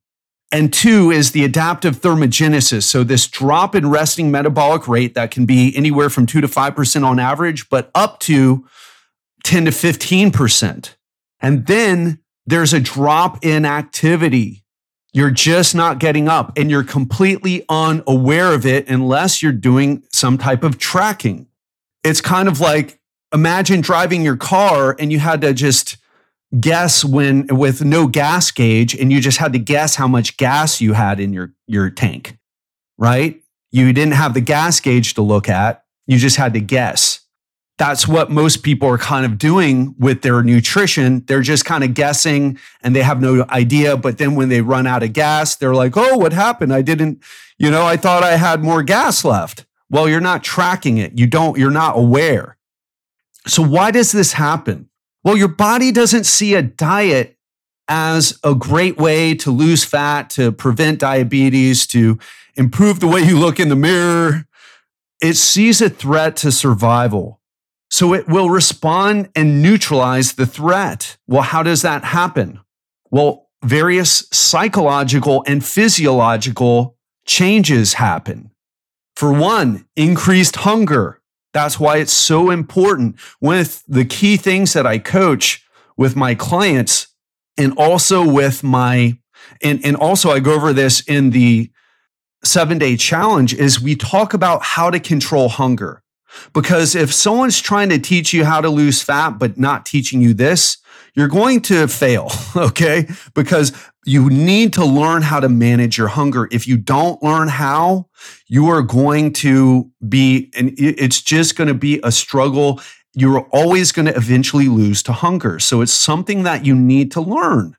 And 0.51 0.73
two 0.73 1.11
is 1.11 1.31
the 1.31 1.45
adaptive 1.45 2.01
thermogenesis. 2.01 2.83
So 2.83 3.03
this 3.03 3.27
drop 3.27 3.73
in 3.73 3.89
resting 3.89 4.31
metabolic 4.31 4.87
rate 4.87 5.13
that 5.15 5.31
can 5.31 5.45
be 5.45 5.75
anywhere 5.75 6.09
from 6.09 6.25
two 6.25 6.41
to 6.41 6.47
5% 6.47 7.05
on 7.05 7.19
average, 7.19 7.69
but 7.69 7.89
up 7.95 8.19
to 8.21 8.67
10 9.45 9.65
to 9.65 9.71
15%. 9.71 10.95
And 11.39 11.65
then 11.67 12.19
there's 12.45 12.73
a 12.73 12.81
drop 12.81 13.43
in 13.45 13.65
activity. 13.65 14.65
You're 15.13 15.31
just 15.31 15.73
not 15.73 15.99
getting 15.99 16.27
up 16.27 16.57
and 16.57 16.69
you're 16.69 16.83
completely 16.83 17.65
unaware 17.69 18.53
of 18.53 18.65
it 18.65 18.89
unless 18.89 19.41
you're 19.41 19.51
doing 19.51 20.03
some 20.11 20.37
type 20.37 20.63
of 20.63 20.77
tracking. 20.77 21.47
It's 22.03 22.21
kind 22.21 22.47
of 22.47 22.59
like 22.59 22.99
imagine 23.33 23.81
driving 23.81 24.21
your 24.21 24.37
car 24.37 24.95
and 24.99 25.11
you 25.11 25.19
had 25.19 25.41
to 25.41 25.53
just 25.53 25.97
guess 26.59 27.05
when 27.05 27.47
with 27.47 27.83
no 27.83 28.07
gas 28.07 28.51
gauge 28.51 28.93
and 28.93 29.11
you 29.11 29.21
just 29.21 29.37
had 29.37 29.53
to 29.53 29.59
guess 29.59 29.95
how 29.95 30.07
much 30.07 30.37
gas 30.37 30.81
you 30.81 30.93
had 30.93 31.19
in 31.19 31.33
your 31.33 31.53
your 31.67 31.89
tank, 31.89 32.37
right? 32.97 33.41
You 33.71 33.93
didn't 33.93 34.13
have 34.13 34.33
the 34.33 34.41
gas 34.41 34.79
gauge 34.79 35.13
to 35.13 35.21
look 35.21 35.47
at. 35.47 35.83
You 36.07 36.17
just 36.17 36.35
had 36.35 36.53
to 36.53 36.59
guess 36.59 37.21
that's 37.81 38.07
what 38.07 38.29
most 38.29 38.61
people 38.61 38.87
are 38.87 38.99
kind 38.99 39.25
of 39.25 39.39
doing 39.39 39.95
with 39.97 40.21
their 40.21 40.43
nutrition. 40.43 41.23
They're 41.25 41.41
just 41.41 41.65
kind 41.65 41.83
of 41.83 41.95
guessing 41.95 42.59
and 42.83 42.95
they 42.95 43.01
have 43.01 43.19
no 43.19 43.43
idea. 43.49 43.97
But 43.97 44.19
then 44.19 44.35
when 44.35 44.49
they 44.49 44.61
run 44.61 44.85
out 44.85 45.01
of 45.01 45.13
gas, 45.13 45.55
they're 45.55 45.73
like, 45.73 45.97
oh, 45.97 46.15
what 46.15 46.31
happened? 46.31 46.71
I 46.71 46.83
didn't, 46.83 47.23
you 47.57 47.71
know, 47.71 47.83
I 47.83 47.97
thought 47.97 48.21
I 48.21 48.37
had 48.37 48.61
more 48.61 48.83
gas 48.83 49.25
left. 49.25 49.65
Well, 49.89 50.07
you're 50.07 50.21
not 50.21 50.43
tracking 50.43 50.99
it. 50.99 51.17
You 51.17 51.25
don't, 51.25 51.57
you're 51.57 51.71
not 51.71 51.97
aware. 51.97 52.55
So 53.47 53.63
why 53.63 53.89
does 53.89 54.11
this 54.11 54.33
happen? 54.33 54.87
Well, 55.23 55.37
your 55.37 55.47
body 55.47 55.91
doesn't 55.91 56.25
see 56.25 56.55
a 56.55 56.61
diet 56.61 57.37
as 57.87 58.39
a 58.43 58.55
great 58.55 58.97
way 58.97 59.35
to 59.35 59.51
lose 59.51 59.83
fat, 59.83 60.29
to 60.31 60.51
prevent 60.51 60.99
diabetes, 60.99 61.85
to 61.87 62.17
improve 62.55 62.99
the 62.99 63.07
way 63.07 63.21
you 63.21 63.37
look 63.37 63.59
in 63.59 63.69
the 63.69 63.75
mirror. 63.75 64.45
It 65.21 65.35
sees 65.35 65.81
a 65.81 65.89
threat 65.89 66.35
to 66.37 66.51
survival. 66.51 67.39
So 67.89 68.13
it 68.13 68.27
will 68.27 68.49
respond 68.49 69.29
and 69.35 69.61
neutralize 69.61 70.33
the 70.33 70.45
threat. 70.45 71.17
Well, 71.27 71.41
how 71.41 71.61
does 71.61 71.81
that 71.81 72.05
happen? 72.05 72.61
Well, 73.11 73.49
various 73.63 74.27
psychological 74.31 75.43
and 75.45 75.63
physiological 75.63 76.97
changes 77.25 77.93
happen. 77.93 78.51
For 79.15 79.31
one, 79.31 79.85
increased 79.95 80.55
hunger. 80.57 81.20
That's 81.53 81.79
why 81.79 81.97
it's 81.97 82.13
so 82.13 82.49
important 82.49 83.17
with 83.39 83.83
the 83.87 84.05
key 84.05 84.37
things 84.37 84.73
that 84.73 84.87
I 84.87 84.97
coach 84.97 85.65
with 85.97 86.15
my 86.15 86.35
clients 86.35 87.07
and 87.57 87.73
also 87.77 88.27
with 88.27 88.63
my 88.63 89.17
and, 89.61 89.83
and 89.85 89.95
also 89.95 90.31
I 90.31 90.39
go 90.39 90.53
over 90.53 90.73
this 90.73 91.01
in 91.01 91.31
the 91.31 91.71
seven 92.43 92.77
day 92.77 92.95
challenge 92.95 93.53
is 93.53 93.81
we 93.81 93.95
talk 93.95 94.33
about 94.33 94.63
how 94.63 94.89
to 94.89 94.99
control 94.99 95.49
hunger. 95.49 96.03
Because 96.53 96.95
if 96.95 97.13
someone's 97.13 97.59
trying 97.59 97.89
to 97.89 97.99
teach 97.99 98.31
you 98.31 98.45
how 98.45 98.61
to 98.61 98.69
lose 98.69 99.01
fat, 99.01 99.31
but 99.31 99.57
not 99.57 99.85
teaching 99.85 100.21
you 100.21 100.33
this, 100.33 100.77
you're 101.15 101.27
going 101.27 101.61
to 101.61 101.87
fail, 101.87 102.31
okay? 102.55 103.07
Because 103.33 103.73
you 104.05 104.29
need 104.29 104.73
to 104.73 104.85
learn 104.85 105.21
how 105.21 105.39
to 105.39 105.49
manage 105.49 105.97
your 105.97 106.07
hunger. 106.07 106.47
If 106.51 106.67
you 106.67 106.77
don't 106.77 107.21
learn 107.21 107.47
how, 107.47 108.07
you 108.47 108.67
are 108.69 108.81
going 108.81 109.33
to 109.33 109.91
be, 110.07 110.51
and 110.55 110.73
it's 110.77 111.21
just 111.21 111.55
going 111.55 111.67
to 111.67 111.73
be 111.73 111.99
a 112.03 112.11
struggle. 112.11 112.81
You're 113.13 113.41
always 113.51 113.91
going 113.91 114.07
to 114.07 114.15
eventually 114.15 114.67
lose 114.67 115.03
to 115.03 115.13
hunger. 115.13 115.59
So 115.59 115.81
it's 115.81 115.93
something 115.93 116.43
that 116.43 116.65
you 116.65 116.75
need 116.75 117.11
to 117.11 117.21
learn. 117.21 117.75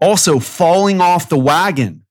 Also, 0.00 0.38
falling 0.38 1.00
off 1.00 1.28
the 1.28 1.38
wagon. 1.38 2.04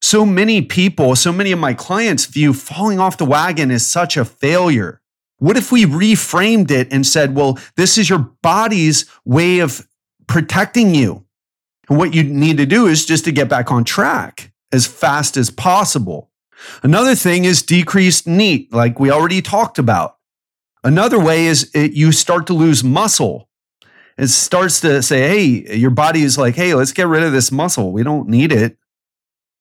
So 0.00 0.26
many 0.26 0.60
people, 0.62 1.16
so 1.16 1.32
many 1.32 1.50
of 1.50 1.58
my 1.58 1.72
clients 1.72 2.26
view 2.26 2.52
falling 2.52 3.00
off 3.00 3.16
the 3.16 3.24
wagon 3.24 3.70
as 3.70 3.86
such 3.86 4.16
a 4.16 4.24
failure. 4.24 5.00
What 5.38 5.56
if 5.56 5.72
we 5.72 5.84
reframed 5.84 6.70
it 6.70 6.92
and 6.92 7.06
said, 7.06 7.34
well, 7.34 7.58
this 7.76 7.98
is 7.98 8.08
your 8.08 8.30
body's 8.42 9.06
way 9.24 9.58
of 9.58 9.86
protecting 10.26 10.94
you? 10.94 11.24
And 11.88 11.98
what 11.98 12.14
you 12.14 12.22
need 12.24 12.56
to 12.58 12.66
do 12.66 12.86
is 12.86 13.04
just 13.04 13.24
to 13.24 13.32
get 13.32 13.48
back 13.48 13.70
on 13.70 13.84
track 13.84 14.52
as 14.72 14.86
fast 14.86 15.36
as 15.36 15.50
possible. 15.50 16.30
Another 16.82 17.14
thing 17.14 17.44
is 17.44 17.62
decreased 17.62 18.26
NEAT, 18.26 18.72
like 18.72 18.98
we 18.98 19.10
already 19.10 19.42
talked 19.42 19.78
about. 19.78 20.16
Another 20.82 21.18
way 21.18 21.46
is 21.46 21.70
it, 21.74 21.92
you 21.92 22.12
start 22.12 22.46
to 22.46 22.52
lose 22.52 22.84
muscle. 22.84 23.48
It 24.16 24.28
starts 24.28 24.80
to 24.80 25.02
say, 25.02 25.28
hey, 25.28 25.76
your 25.76 25.90
body 25.90 26.22
is 26.22 26.38
like, 26.38 26.54
hey, 26.54 26.74
let's 26.74 26.92
get 26.92 27.08
rid 27.08 27.22
of 27.22 27.32
this 27.32 27.50
muscle. 27.50 27.92
We 27.92 28.02
don't 28.02 28.28
need 28.28 28.52
it. 28.52 28.76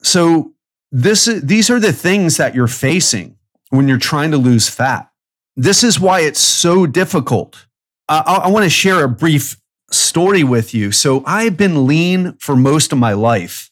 So 0.03 0.53
this, 0.91 1.25
these 1.25 1.69
are 1.69 1.79
the 1.79 1.93
things 1.93 2.37
that 2.37 2.53
you're 2.53 2.67
facing 2.67 3.37
when 3.69 3.87
you're 3.87 3.97
trying 3.97 4.31
to 4.31 4.37
lose 4.37 4.69
fat. 4.69 5.09
This 5.55 5.83
is 5.83 5.99
why 5.99 6.21
it's 6.21 6.39
so 6.39 6.85
difficult. 6.85 7.67
I, 8.07 8.41
I 8.45 8.47
want 8.49 8.65
to 8.65 8.69
share 8.69 9.03
a 9.03 9.09
brief 9.09 9.57
story 9.93 10.43
with 10.43 10.73
you. 10.73 10.91
So 10.91 11.23
I've 11.25 11.57
been 11.57 11.87
lean 11.87 12.33
for 12.39 12.55
most 12.55 12.91
of 12.91 12.97
my 12.97 13.13
life, 13.13 13.71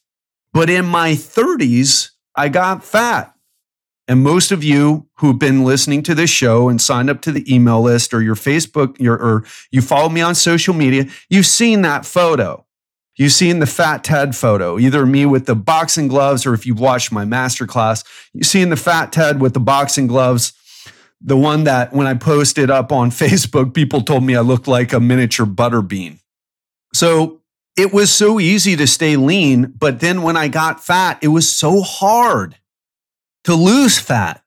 but 0.52 0.70
in 0.70 0.84
my 0.84 1.12
30s, 1.12 2.10
I 2.36 2.48
got 2.48 2.84
fat. 2.84 3.34
And 4.08 4.22
most 4.22 4.50
of 4.50 4.64
you 4.64 5.06
who've 5.18 5.38
been 5.38 5.64
listening 5.64 6.02
to 6.04 6.14
this 6.14 6.30
show 6.30 6.68
and 6.68 6.80
signed 6.80 7.08
up 7.08 7.22
to 7.22 7.32
the 7.32 7.54
email 7.54 7.80
list 7.80 8.12
or 8.12 8.20
your 8.20 8.34
Facebook 8.34 8.98
your, 8.98 9.14
or 9.14 9.44
you 9.70 9.80
follow 9.80 10.08
me 10.08 10.20
on 10.20 10.34
social 10.34 10.74
media, 10.74 11.06
you've 11.30 11.46
seen 11.46 11.82
that 11.82 12.04
photo. 12.04 12.66
You've 13.16 13.32
seen 13.32 13.58
the 13.58 13.66
fat 13.66 14.02
Ted 14.02 14.34
photo, 14.34 14.78
either 14.78 15.04
me 15.04 15.26
with 15.26 15.46
the 15.46 15.54
boxing 15.54 16.08
gloves 16.08 16.46
or 16.46 16.54
if 16.54 16.66
you've 16.66 16.80
watched 16.80 17.12
my 17.12 17.24
masterclass, 17.24 18.04
you've 18.32 18.46
seen 18.46 18.70
the 18.70 18.76
fat 18.76 19.12
Ted 19.12 19.40
with 19.40 19.52
the 19.52 19.60
boxing 19.60 20.06
gloves 20.06 20.54
the 21.24 21.36
one 21.36 21.64
that 21.64 21.92
when 21.92 22.06
I 22.06 22.14
posted 22.14 22.70
up 22.70 22.92
on 22.92 23.10
Facebook, 23.10 23.74
people 23.74 24.02
told 24.02 24.24
me 24.24 24.34
I 24.34 24.40
looked 24.40 24.68
like 24.68 24.92
a 24.92 25.00
miniature 25.00 25.46
butter 25.46 25.82
bean. 25.82 26.18
So 26.94 27.40
it 27.76 27.92
was 27.92 28.12
so 28.12 28.38
easy 28.38 28.76
to 28.76 28.86
stay 28.86 29.16
lean. 29.16 29.72
But 29.78 30.00
then 30.00 30.22
when 30.22 30.36
I 30.36 30.48
got 30.48 30.84
fat, 30.84 31.18
it 31.22 31.28
was 31.28 31.50
so 31.50 31.80
hard 31.80 32.56
to 33.44 33.54
lose 33.54 33.98
fat. 33.98 34.42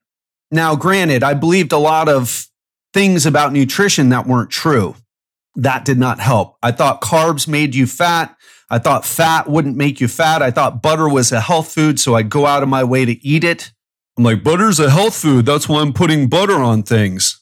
Now, 0.51 0.75
granted, 0.75 1.24
I 1.24 1.34
believed 1.34 1.72
a 1.72 1.77
lot 1.77 2.08
of 2.08 2.48
things 2.94 3.25
about 3.25 3.51
nutrition 3.51 4.10
that 4.10 4.27
weren't 4.27 4.51
true. 4.51 4.96
That 5.55 5.86
did 5.86 5.98
not 5.98 6.20
help. 6.20 6.58
I 6.62 6.72
thought 6.72 7.01
carbs 7.01 7.48
made 7.48 7.75
you 7.75 7.88
fat. 7.88 8.36
I 8.70 8.79
thought 8.79 9.05
fat 9.05 9.50
wouldn't 9.50 9.77
make 9.77 10.01
you 10.01 10.08
fat. 10.08 10.41
I 10.41 10.51
thought 10.51 10.82
butter 10.82 11.08
was 11.08 11.32
a 11.32 11.39
health 11.39 11.72
food, 11.74 12.00
so 12.00 12.15
I'd 12.15 12.29
go 12.29 12.46
out 12.46 12.63
of 12.63 12.70
my 12.70 12.84
way 12.84 13.05
to 13.05 13.25
eat 13.25 13.44
it. 13.44 13.72
I'm 14.17 14.24
like, 14.24 14.43
butter's 14.43 14.79
a 14.79 14.89
health 14.89 15.15
food. 15.15 15.45
That's 15.45 15.67
why 15.67 15.81
I'm 15.81 15.93
putting 15.93 16.27
butter 16.27 16.55
on 16.55 16.84
things. 16.84 17.41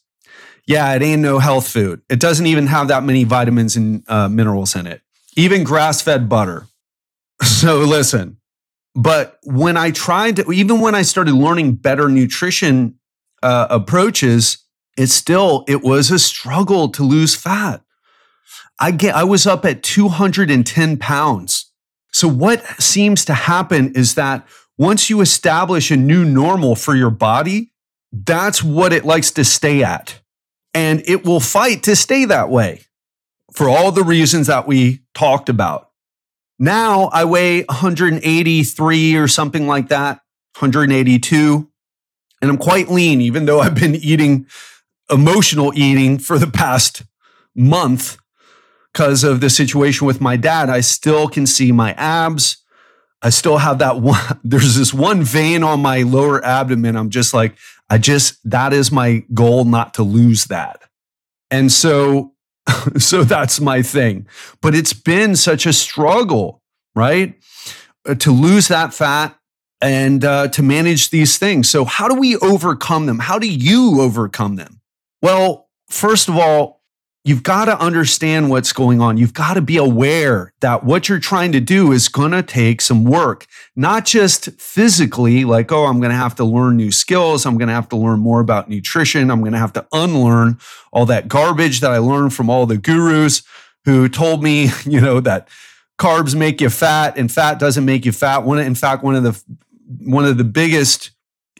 Yeah, 0.66 0.94
it 0.94 1.02
ain't 1.02 1.22
no 1.22 1.40
health 1.40 1.68
food. 1.68 2.02
It 2.10 2.20
doesn't 2.20 2.46
even 2.46 2.68
have 2.68 2.88
that 2.88 3.04
many 3.04 3.26
vitamins 3.26 3.76
and 3.76 4.04
uh, 4.08 4.30
minerals 4.30 4.76
in 4.76 4.88
it, 4.88 5.02
even 5.36 5.64
grass 5.64 6.02
fed 6.02 6.30
butter. 6.30 6.68
So 7.44 7.80
listen, 7.80 8.38
but 8.96 9.40
when 9.44 9.76
I 9.76 9.92
tried 9.92 10.38
to, 10.38 10.52
even 10.52 10.80
when 10.80 10.96
I 10.96 11.02
started 11.02 11.34
learning 11.34 11.76
better 11.76 12.08
nutrition 12.08 13.00
uh, 13.42 13.68
approaches, 13.70 14.60
it 14.98 15.08
still, 15.08 15.66
it 15.68 15.82
was 15.82 16.12
a 16.12 16.20
struggle 16.20 16.90
to 16.90 17.04
lose 17.04 17.36
fat. 17.36 17.82
I 18.80 18.92
get, 18.92 19.16
I 19.16 19.24
was 19.24 19.48
up 19.48 19.66
at 19.66 19.84
210 19.84 20.98
pounds. 20.98 21.72
So 22.12 22.28
what 22.28 22.64
seems 22.82 23.26
to 23.26 23.34
happen 23.34 23.94
is 23.94 24.16
that 24.16 24.48
once 24.78 25.10
you 25.10 25.22
establish 25.22 25.92
a 25.92 25.98
new 25.98 26.26
normal 26.26 26.76
for 26.76 26.96
your 26.96 27.10
body, 27.10 27.72
that's 28.12 28.64
what 28.64 28.94
it 28.94 29.06
likes 29.06 29.32
to 29.32 29.44
stay 29.44 29.84
at. 29.84 30.20
And 30.74 31.04
it 31.06 31.26
will 31.26 31.40
fight 31.40 31.84
to 31.84 31.96
stay 31.96 32.26
that 32.26 32.50
way 32.50 32.82
for 33.54 33.70
all 33.70 33.92
the 33.92 34.04
reasons 34.04 34.48
that 34.48 34.68
we 34.68 35.02
talked 35.14 35.50
about. 35.50 35.90
Now 36.60 37.10
I 37.14 37.26
weigh 37.26 37.64
183 37.64 39.16
or 39.16 39.28
something 39.28 39.68
like 39.68 39.90
that, 39.90 40.22
182. 40.58 41.70
And 42.42 42.52
I'm 42.52 42.58
quite 42.58 42.90
lean, 42.90 43.22
even 43.22 43.46
though 43.46 43.60
I've 43.60 43.76
been 43.76 43.96
eating 43.96 44.48
emotional 45.10 45.72
eating 45.76 46.18
for 46.18 46.38
the 46.38 46.48
past 46.48 47.04
month 47.56 48.18
because 48.92 49.24
of 49.24 49.42
the 49.42 49.50
situation 49.50 50.08
with 50.08 50.22
my 50.22 50.36
dad. 50.36 50.70
I 50.70 50.82
still 50.82 51.28
can 51.28 51.46
see 51.46 51.72
my 51.72 51.94
abs. 51.94 52.58
I 53.24 53.30
still 53.30 53.58
have 53.58 53.80
that 53.80 54.02
one. 54.02 54.40
There's 54.44 54.76
this 54.76 54.94
one 54.94 55.24
vein 55.24 55.64
on 55.64 55.82
my 55.82 56.04
lower 56.04 56.44
abdomen. 56.46 56.96
I'm 56.96 57.10
just 57.10 57.34
like, 57.34 57.58
I 57.90 57.98
just, 57.98 58.38
that 58.50 58.74
is 58.74 58.92
my 58.92 59.24
goal, 59.34 59.66
not 59.66 59.94
to 59.96 60.04
lose 60.04 60.46
that. 60.46 60.82
And 61.50 61.72
so, 61.72 62.34
so 62.98 63.24
that's 63.24 63.60
my 63.60 63.82
thing. 63.82 64.28
But 64.62 64.76
it's 64.76 64.94
been 64.94 65.36
such 65.36 65.66
a 65.66 65.74
struggle, 65.74 66.62
right? 66.96 67.36
Uh, 68.08 68.16
to 68.16 68.32
lose 68.32 68.68
that 68.68 68.94
fat 68.94 69.38
and 69.82 70.24
uh, 70.24 70.48
to 70.50 70.64
manage 70.64 71.10
these 71.10 71.38
things. 71.38 71.70
So, 71.70 71.86
how 71.86 72.08
do 72.08 72.16
we 72.16 72.38
overcome 72.38 73.06
them? 73.06 73.20
How 73.20 73.40
do 73.40 73.50
you 73.50 74.02
overcome 74.02 74.56
them? 74.56 74.82
Well, 75.22 75.70
first 75.90 76.30
of 76.30 76.38
all, 76.38 76.83
you've 77.24 77.44
got 77.44 77.66
to 77.66 77.80
understand 77.80 78.50
what's 78.50 78.74
going 78.74 79.00
on. 79.00 79.18
You've 79.18 79.34
got 79.34 79.54
to 79.54 79.62
be 79.62 79.78
aware 79.78 80.54
that 80.60 80.84
what 80.84 81.08
you're 81.08 81.20
trying 81.20 81.54
to 81.54 81.62
do 81.62 81.92
is 81.92 82.10
going 82.10 82.32
to 82.32 82.44
take 82.44 82.82
some 82.82 83.06
work, 83.06 83.48
not 83.76 84.06
just 84.06 84.52
physically, 84.60 85.46
like, 85.46 85.72
oh, 85.72 85.86
I'm 85.86 86.00
going 86.00 86.12
to 86.12 86.18
have 86.18 86.36
to 86.36 86.44
learn 86.44 86.76
new 86.76 86.92
skills. 86.92 87.46
I'm 87.46 87.58
going 87.58 87.70
to 87.70 87.74
have 87.74 87.90
to 87.90 87.96
learn 87.96 88.20
more 88.20 88.42
about 88.42 88.70
nutrition. 88.70 89.32
I'm 89.32 89.40
going 89.40 89.54
to 89.54 89.60
have 89.60 89.74
to 89.74 89.88
unlearn 89.94 90.60
all 90.92 91.06
that 91.06 91.30
garbage 91.30 91.80
that 91.80 91.92
I 91.92 91.98
learned 92.00 92.34
from 92.34 92.50
all 92.50 92.66
the 92.66 92.78
gurus 92.78 93.44
who 93.86 94.10
told 94.10 94.44
me, 94.44 94.70
you 94.86 95.00
know, 95.00 95.20
that 95.22 95.48
carbs 95.98 96.36
make 96.36 96.60
you 96.60 96.70
fat 96.70 97.18
and 97.18 97.32
fat 97.32 97.58
doesn't 97.58 97.86
make 97.86 98.06
you 98.06 98.12
fat. 98.12 98.40
One, 98.40 98.60
in 98.60 98.76
fact, 98.76 99.04
one 99.04 99.16
of 99.16 99.24
the 99.24 99.42
one 100.00 100.26
of 100.26 100.38
the 100.38 100.44
biggest 100.44 101.12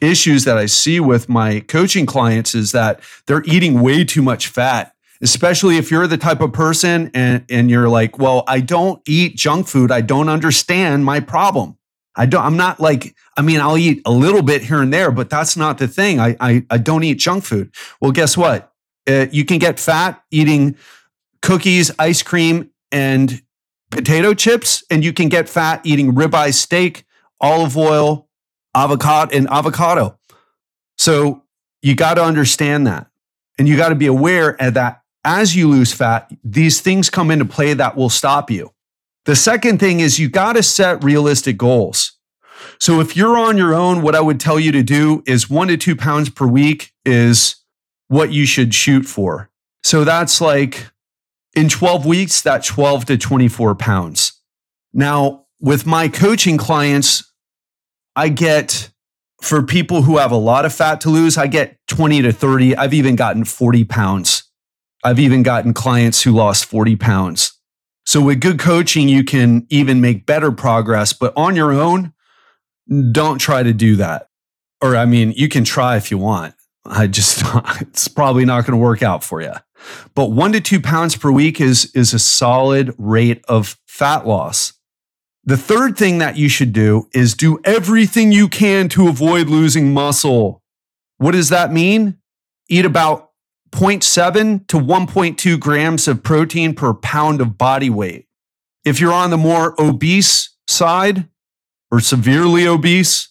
issues 0.02 0.44
that 0.44 0.58
I 0.58 0.66
see 0.66 0.98
with 0.98 1.28
my 1.28 1.60
coaching 1.60 2.04
clients 2.04 2.54
is 2.54 2.72
that 2.72 3.00
they're 3.26 3.44
eating 3.44 3.80
way 3.80 4.02
too 4.02 4.22
much 4.22 4.48
fat 4.48 4.93
especially 5.24 5.78
if 5.78 5.90
you're 5.90 6.06
the 6.06 6.18
type 6.18 6.42
of 6.42 6.52
person 6.52 7.10
and, 7.14 7.44
and 7.48 7.70
you're 7.70 7.88
like, 7.88 8.18
well, 8.18 8.44
I 8.46 8.60
don't 8.60 9.00
eat 9.08 9.36
junk 9.36 9.66
food. 9.66 9.90
I 9.90 10.02
don't 10.02 10.28
understand 10.28 11.04
my 11.04 11.18
problem. 11.18 11.78
I 12.14 12.26
don't, 12.26 12.44
I'm 12.44 12.58
not 12.58 12.78
like, 12.78 13.16
I 13.36 13.40
mean, 13.40 13.58
I'll 13.58 13.78
eat 13.78 14.02
a 14.04 14.12
little 14.12 14.42
bit 14.42 14.62
here 14.62 14.82
and 14.82 14.92
there, 14.92 15.10
but 15.10 15.30
that's 15.30 15.56
not 15.56 15.78
the 15.78 15.88
thing. 15.88 16.20
I, 16.20 16.36
I, 16.38 16.66
I 16.68 16.76
don't 16.76 17.02
eat 17.02 17.14
junk 17.14 17.44
food. 17.44 17.74
Well, 18.00 18.12
guess 18.12 18.36
what? 18.36 18.70
Uh, 19.08 19.26
you 19.32 19.46
can 19.46 19.58
get 19.58 19.80
fat 19.80 20.22
eating 20.30 20.76
cookies, 21.40 21.90
ice 21.98 22.22
cream, 22.22 22.70
and 22.92 23.42
potato 23.90 24.34
chips, 24.34 24.84
and 24.90 25.02
you 25.02 25.12
can 25.14 25.30
get 25.30 25.48
fat 25.48 25.80
eating 25.84 26.12
ribeye 26.12 26.52
steak, 26.52 27.04
olive 27.40 27.76
oil, 27.78 28.28
avocado, 28.74 29.34
and 29.34 29.48
avocado. 29.48 30.18
So 30.98 31.44
you 31.80 31.94
got 31.94 32.14
to 32.14 32.22
understand 32.22 32.86
that. 32.86 33.06
And 33.58 33.68
you 33.68 33.76
got 33.76 33.88
to 33.90 33.94
be 33.94 34.06
aware 34.06 34.60
of 34.60 34.74
that 34.74 35.03
as 35.24 35.56
you 35.56 35.68
lose 35.68 35.92
fat, 35.92 36.30
these 36.42 36.80
things 36.80 37.10
come 37.10 37.30
into 37.30 37.44
play 37.44 37.74
that 37.74 37.96
will 37.96 38.10
stop 38.10 38.50
you. 38.50 38.72
The 39.24 39.36
second 39.36 39.80
thing 39.80 40.00
is 40.00 40.18
you 40.18 40.28
got 40.28 40.54
to 40.54 40.62
set 40.62 41.02
realistic 41.02 41.56
goals. 41.56 42.12
So 42.78 43.00
if 43.00 43.16
you're 43.16 43.38
on 43.38 43.56
your 43.56 43.74
own, 43.74 44.02
what 44.02 44.14
I 44.14 44.20
would 44.20 44.38
tell 44.38 44.60
you 44.60 44.72
to 44.72 44.82
do 44.82 45.22
is 45.26 45.48
one 45.48 45.68
to 45.68 45.76
two 45.76 45.96
pounds 45.96 46.28
per 46.28 46.46
week 46.46 46.92
is 47.04 47.56
what 48.08 48.32
you 48.32 48.44
should 48.44 48.74
shoot 48.74 49.06
for. 49.06 49.50
So 49.82 50.04
that's 50.04 50.40
like 50.40 50.90
in 51.54 51.68
12 51.68 52.04
weeks, 52.04 52.42
that 52.42 52.64
12 52.64 53.06
to 53.06 53.18
24 53.18 53.74
pounds. 53.76 54.40
Now, 54.92 55.46
with 55.60 55.86
my 55.86 56.08
coaching 56.08 56.58
clients, 56.58 57.32
I 58.14 58.28
get 58.28 58.90
for 59.40 59.62
people 59.62 60.02
who 60.02 60.18
have 60.18 60.32
a 60.32 60.36
lot 60.36 60.64
of 60.64 60.74
fat 60.74 61.00
to 61.02 61.10
lose, 61.10 61.36
I 61.36 61.46
get 61.46 61.78
20 61.88 62.22
to 62.22 62.32
30. 62.32 62.76
I've 62.76 62.94
even 62.94 63.16
gotten 63.16 63.44
40 63.44 63.84
pounds 63.84 64.43
I've 65.04 65.20
even 65.20 65.42
gotten 65.42 65.74
clients 65.74 66.22
who 66.22 66.32
lost 66.32 66.64
40 66.64 66.96
pounds. 66.96 67.52
So 68.06 68.22
with 68.22 68.40
good 68.40 68.58
coaching, 68.58 69.08
you 69.08 69.22
can 69.22 69.66
even 69.68 70.00
make 70.00 70.26
better 70.26 70.50
progress, 70.50 71.12
but 71.12 71.32
on 71.36 71.54
your 71.54 71.72
own, 71.72 72.12
don't 73.12 73.38
try 73.38 73.62
to 73.62 73.72
do 73.72 73.96
that. 73.96 74.28
Or, 74.80 74.96
I 74.96 75.04
mean, 75.04 75.32
you 75.32 75.48
can 75.48 75.64
try 75.64 75.96
if 75.96 76.10
you 76.10 76.18
want. 76.18 76.54
I 76.84 77.06
just, 77.06 77.42
it's 77.80 78.08
probably 78.08 78.44
not 78.44 78.62
going 78.66 78.78
to 78.78 78.82
work 78.82 79.02
out 79.02 79.22
for 79.22 79.40
you. 79.40 79.52
But 80.14 80.30
one 80.30 80.52
to 80.52 80.60
two 80.60 80.80
pounds 80.80 81.16
per 81.16 81.30
week 81.30 81.60
is, 81.60 81.90
is 81.94 82.14
a 82.14 82.18
solid 82.18 82.94
rate 82.98 83.44
of 83.48 83.78
fat 83.86 84.26
loss. 84.26 84.72
The 85.44 85.56
third 85.58 85.98
thing 85.98 86.18
that 86.18 86.38
you 86.38 86.48
should 86.48 86.72
do 86.72 87.08
is 87.12 87.34
do 87.34 87.60
everything 87.64 88.32
you 88.32 88.48
can 88.48 88.88
to 88.90 89.08
avoid 89.08 89.48
losing 89.48 89.92
muscle. 89.92 90.62
What 91.18 91.32
does 91.32 91.50
that 91.50 91.70
mean? 91.70 92.18
Eat 92.68 92.86
about 92.86 93.30
0.7 93.74 94.66
to 94.68 94.76
1.2 94.78 95.58
grams 95.58 96.06
of 96.06 96.22
protein 96.22 96.74
per 96.74 96.94
pound 96.94 97.40
of 97.40 97.58
body 97.58 97.90
weight. 97.90 98.26
If 98.84 99.00
you're 99.00 99.12
on 99.12 99.30
the 99.30 99.36
more 99.36 99.74
obese 99.80 100.50
side 100.68 101.28
or 101.90 101.98
severely 101.98 102.68
obese, 102.68 103.30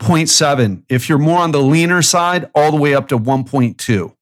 0.7. 0.00 0.82
If 0.88 1.08
you're 1.08 1.18
more 1.18 1.40
on 1.40 1.52
the 1.52 1.60
leaner 1.60 2.00
side, 2.00 2.50
all 2.54 2.70
the 2.70 2.78
way 2.78 2.94
up 2.94 3.08
to 3.08 3.18
1.2. 3.18 4.14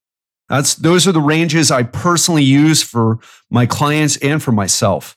That's 0.49 0.75
those 0.75 1.07
are 1.07 1.13
the 1.13 1.21
ranges 1.21 1.71
I 1.71 1.85
personally 1.85 2.43
use 2.43 2.83
for 2.83 3.21
my 3.49 3.65
clients 3.65 4.17
and 4.19 4.43
for 4.43 4.53
myself. 4.53 5.17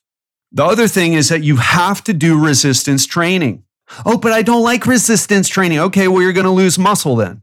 The 0.52 0.64
other 0.64 0.88
thing 0.88 1.14
is 1.14 1.30
that 1.30 1.44
you 1.44 1.58
have 1.58 2.04
to 2.06 2.14
do 2.14 2.40
resistance 2.40 3.06
training. 3.06 3.64
Oh, 4.06 4.18
but 4.18 4.34
I 4.34 4.44
don't 4.44 4.64
like 4.64 4.86
resistance 4.86 5.50
training. 5.50 5.80
Okay, 5.80 6.08
well, 6.08 6.22
you're 6.22 6.34
going 6.34 6.46
to 6.46 6.52
lose 6.52 6.78
muscle 6.78 7.16
then. 7.16 7.42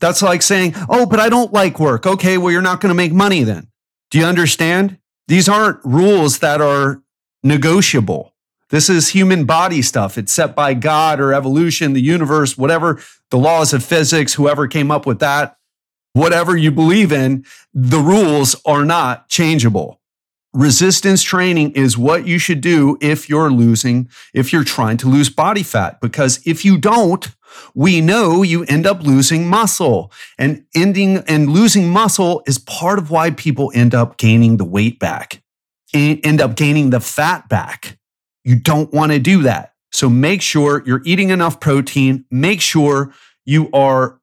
That's 0.00 0.22
like 0.22 0.42
saying, 0.42 0.74
oh, 0.88 1.06
but 1.06 1.20
I 1.20 1.28
don't 1.28 1.52
like 1.52 1.78
work. 1.80 2.06
Okay, 2.06 2.38
well, 2.38 2.52
you're 2.52 2.62
not 2.62 2.80
going 2.80 2.90
to 2.90 2.94
make 2.94 3.12
money 3.12 3.42
then. 3.42 3.68
Do 4.10 4.18
you 4.18 4.24
understand? 4.24 4.98
These 5.28 5.48
aren't 5.48 5.84
rules 5.84 6.38
that 6.38 6.60
are 6.60 7.02
negotiable. 7.42 8.32
This 8.70 8.90
is 8.90 9.10
human 9.10 9.44
body 9.44 9.82
stuff. 9.82 10.18
It's 10.18 10.32
set 10.32 10.54
by 10.56 10.74
God 10.74 11.20
or 11.20 11.32
evolution, 11.32 11.92
the 11.92 12.00
universe, 12.00 12.58
whatever 12.58 13.00
the 13.30 13.38
laws 13.38 13.72
of 13.72 13.84
physics, 13.84 14.34
whoever 14.34 14.66
came 14.66 14.90
up 14.90 15.06
with 15.06 15.20
that, 15.20 15.56
whatever 16.12 16.56
you 16.56 16.70
believe 16.70 17.12
in, 17.12 17.44
the 17.72 17.98
rules 17.98 18.56
are 18.64 18.84
not 18.84 19.28
changeable. 19.28 20.00
Resistance 20.56 21.22
training 21.22 21.72
is 21.72 21.98
what 21.98 22.26
you 22.26 22.38
should 22.38 22.62
do 22.62 22.96
if 23.02 23.28
you're 23.28 23.50
losing, 23.50 24.08
if 24.32 24.54
you're 24.54 24.64
trying 24.64 24.96
to 24.96 25.06
lose 25.06 25.28
body 25.28 25.62
fat, 25.62 26.00
because 26.00 26.40
if 26.46 26.64
you 26.64 26.78
don't, 26.78 27.28
we 27.74 28.00
know 28.00 28.42
you 28.42 28.64
end 28.64 28.86
up 28.86 29.02
losing 29.02 29.46
muscle 29.46 30.10
and 30.38 30.64
ending 30.74 31.18
and 31.28 31.50
losing 31.50 31.90
muscle 31.90 32.42
is 32.46 32.56
part 32.56 32.98
of 32.98 33.10
why 33.10 33.32
people 33.32 33.70
end 33.74 33.94
up 33.94 34.16
gaining 34.16 34.56
the 34.56 34.64
weight 34.64 34.98
back, 34.98 35.42
end 35.92 36.40
up 36.40 36.56
gaining 36.56 36.88
the 36.88 37.00
fat 37.00 37.50
back. 37.50 37.98
You 38.42 38.58
don't 38.58 38.90
want 38.94 39.12
to 39.12 39.18
do 39.18 39.42
that. 39.42 39.74
So 39.92 40.08
make 40.08 40.40
sure 40.40 40.82
you're 40.86 41.02
eating 41.04 41.28
enough 41.28 41.60
protein. 41.60 42.24
Make 42.30 42.62
sure 42.62 43.12
you 43.44 43.68
are 43.74 44.20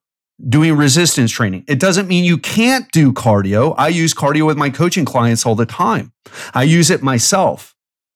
doing 0.50 0.76
resistance 0.76 1.32
training. 1.32 1.64
It 1.68 1.80
doesn't 1.80 2.08
mean 2.08 2.24
you 2.24 2.38
can't 2.38 2.92
do 2.92 3.14
cardio. 3.14 3.76
I 3.78 3.90
use 3.90 4.14
cardio 4.14 4.46
with 4.46 4.58
my 4.58 4.70
coaching 4.70 5.06
clients 5.06 5.46
all 5.46 5.56
the 5.56 5.66
time. 5.66 6.12
I 6.54 6.64
use 6.64 6.90
it 6.90 7.04
myself. 7.04 7.76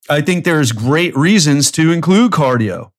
I 0.10 0.22
think 0.22 0.46
there's 0.46 0.72
great 0.72 1.16
reasons 1.16 1.72
to 1.72 1.92
include 1.92 2.32
cardio 2.32 2.92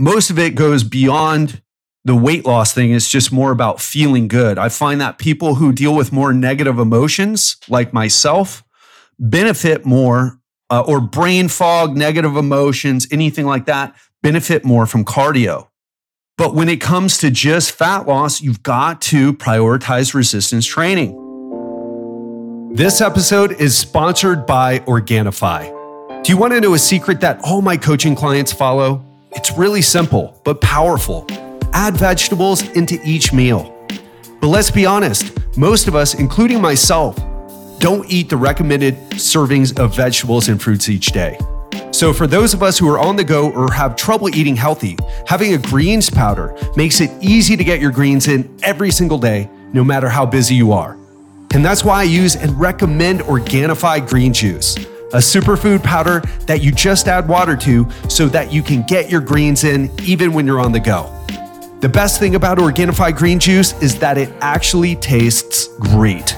most 0.00 0.30
of 0.30 0.38
it 0.38 0.54
goes 0.54 0.82
beyond 0.82 1.60
the 2.04 2.16
weight 2.16 2.46
loss 2.46 2.72
thing. 2.72 2.92
It's 2.92 3.10
just 3.10 3.30
more 3.30 3.52
about 3.52 3.80
feeling 3.80 4.28
good. 4.28 4.56
I 4.58 4.70
find 4.70 5.00
that 5.02 5.18
people 5.18 5.56
who 5.56 5.72
deal 5.72 5.94
with 5.94 6.10
more 6.10 6.32
negative 6.32 6.78
emotions, 6.78 7.56
like 7.68 7.92
myself, 7.92 8.64
benefit 9.18 9.84
more 9.84 10.40
uh, 10.70 10.82
or 10.86 11.00
brain 11.00 11.48
fog, 11.48 11.96
negative 11.96 12.36
emotions, 12.36 13.06
anything 13.10 13.44
like 13.44 13.66
that, 13.66 13.94
benefit 14.22 14.64
more 14.64 14.86
from 14.86 15.04
cardio. 15.04 15.68
But 16.40 16.54
when 16.54 16.70
it 16.70 16.80
comes 16.80 17.18
to 17.18 17.30
just 17.30 17.72
fat 17.72 18.06
loss, 18.06 18.40
you've 18.40 18.62
got 18.62 19.02
to 19.02 19.34
prioritize 19.34 20.14
resistance 20.14 20.64
training. 20.64 21.12
This 22.72 23.02
episode 23.02 23.60
is 23.60 23.76
sponsored 23.76 24.46
by 24.46 24.78
Organifi. 24.78 26.24
Do 26.24 26.32
you 26.32 26.38
want 26.38 26.54
to 26.54 26.60
know 26.62 26.72
a 26.72 26.78
secret 26.78 27.20
that 27.20 27.42
all 27.44 27.60
my 27.60 27.76
coaching 27.76 28.14
clients 28.14 28.54
follow? 28.54 29.04
It's 29.32 29.52
really 29.52 29.82
simple, 29.82 30.40
but 30.42 30.62
powerful. 30.62 31.26
Add 31.74 31.98
vegetables 31.98 32.66
into 32.70 32.98
each 33.04 33.34
meal. 33.34 33.76
But 34.40 34.48
let's 34.48 34.70
be 34.70 34.86
honest, 34.86 35.38
most 35.58 35.88
of 35.88 35.94
us, 35.94 36.14
including 36.14 36.62
myself, 36.62 37.16
don't 37.80 38.10
eat 38.10 38.30
the 38.30 38.38
recommended 38.38 38.94
servings 39.10 39.78
of 39.78 39.94
vegetables 39.94 40.48
and 40.48 40.58
fruits 40.62 40.88
each 40.88 41.08
day. 41.08 41.38
So, 41.92 42.12
for 42.12 42.26
those 42.26 42.54
of 42.54 42.62
us 42.62 42.78
who 42.78 42.88
are 42.88 42.98
on 42.98 43.16
the 43.16 43.24
go 43.24 43.50
or 43.50 43.72
have 43.72 43.96
trouble 43.96 44.34
eating 44.34 44.56
healthy, 44.56 44.96
having 45.26 45.54
a 45.54 45.58
greens 45.58 46.08
powder 46.08 46.56
makes 46.76 47.00
it 47.00 47.10
easy 47.20 47.56
to 47.56 47.64
get 47.64 47.80
your 47.80 47.90
greens 47.90 48.28
in 48.28 48.48
every 48.62 48.90
single 48.90 49.18
day, 49.18 49.50
no 49.72 49.84
matter 49.84 50.08
how 50.08 50.24
busy 50.24 50.54
you 50.54 50.72
are. 50.72 50.96
And 51.52 51.64
that's 51.64 51.84
why 51.84 52.00
I 52.00 52.04
use 52.04 52.36
and 52.36 52.58
recommend 52.58 53.20
Organifi 53.20 54.08
Green 54.08 54.32
Juice 54.32 54.76
a 55.12 55.18
superfood 55.18 55.82
powder 55.82 56.20
that 56.46 56.62
you 56.62 56.70
just 56.70 57.08
add 57.08 57.28
water 57.28 57.56
to 57.56 57.88
so 58.08 58.28
that 58.28 58.52
you 58.52 58.62
can 58.62 58.82
get 58.82 59.10
your 59.10 59.20
greens 59.20 59.64
in 59.64 59.90
even 60.02 60.32
when 60.32 60.46
you're 60.46 60.60
on 60.60 60.70
the 60.70 60.80
go. 60.80 61.04
The 61.80 61.88
best 61.88 62.20
thing 62.20 62.34
about 62.34 62.58
Organifi 62.58 63.16
green 63.16 63.38
juice 63.38 63.72
is 63.82 63.98
that 64.00 64.18
it 64.18 64.30
actually 64.40 64.96
tastes 64.96 65.66
great. 65.78 66.36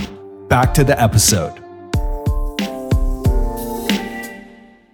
back 0.47 0.73
to 0.73 0.83
the 0.83 0.99
episode. 0.99 1.53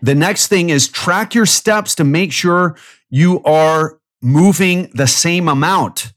The 0.01 0.13
next 0.13 0.47
thing 0.47 0.69
is 0.69 0.89
track 0.89 1.33
your 1.33 1.45
steps 1.45 1.95
to 1.95 2.03
make 2.03 2.33
sure 2.33 2.75
you 3.09 3.41
are 3.43 3.99
moving 4.25 4.89
the 4.93 5.07
same 5.07 5.47
amount. 5.47 6.11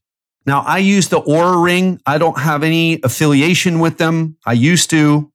Now, 0.47 0.62
I 0.62 0.79
use 0.79 1.09
the 1.09 1.21
Oura 1.21 1.62
Ring. 1.62 2.01
I 2.07 2.16
don't 2.16 2.38
have 2.38 2.62
any 2.62 3.01
affiliation 3.05 3.81
with 3.81 3.99
them. 3.99 4.38
I 4.47 4.55
used 4.55 4.88
to, 4.90 5.31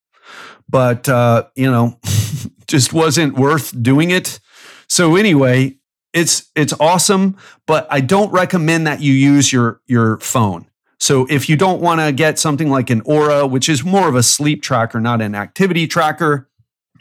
but, 0.68 1.08
uh, 1.08 1.46
you 1.56 1.70
know, 1.70 2.00
just 2.68 2.92
wasn't 2.92 3.36
worth 3.36 3.80
doing 3.82 4.10
it. 4.10 4.40
So, 4.90 5.16
anyway, 5.16 5.78
it's 6.14 6.52
it's 6.56 6.74
awesome, 6.80 7.38
but 7.66 7.88
I 7.90 8.00
don't 8.00 8.32
recommend 8.32 8.88
that 8.88 9.02
you 9.02 9.14
use 9.14 9.52
your 9.52 9.82
your 9.88 10.20
phone. 10.20 10.68
So 11.00 11.26
if 11.30 11.50
you 11.50 11.58
don't 11.58 11.82
want 11.82 12.00
to 12.00 12.14
get 12.14 12.40
something 12.40 12.70
like 12.70 12.90
an 12.90 13.02
Oura, 13.02 13.50
which 13.50 13.68
is 13.68 13.84
more 13.84 14.08
of 14.08 14.16
a 14.16 14.24
sleep 14.24 14.62
tracker, 14.62 15.02
not 15.02 15.22
an 15.22 15.36
activity 15.36 15.86
tracker, 15.86 16.50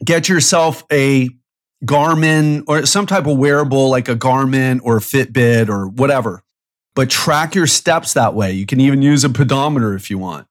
get 0.04 0.28
yourself 0.28 0.82
a 0.90 1.28
Garmin 1.84 2.64
or 2.66 2.86
some 2.86 3.06
type 3.06 3.26
of 3.26 3.36
wearable 3.36 3.90
like 3.90 4.08
a 4.08 4.14
Garmin 4.14 4.80
or 4.82 4.98
a 4.98 5.00
Fitbit 5.00 5.68
or 5.68 5.88
whatever. 5.88 6.42
But 6.94 7.10
track 7.10 7.54
your 7.54 7.66
steps 7.66 8.12
that 8.14 8.34
way. 8.34 8.52
You 8.52 8.66
can 8.66 8.80
even 8.80 9.02
use 9.02 9.24
a 9.24 9.30
pedometer 9.30 9.94
if 9.94 10.10
you 10.10 10.18
want. 10.18 10.46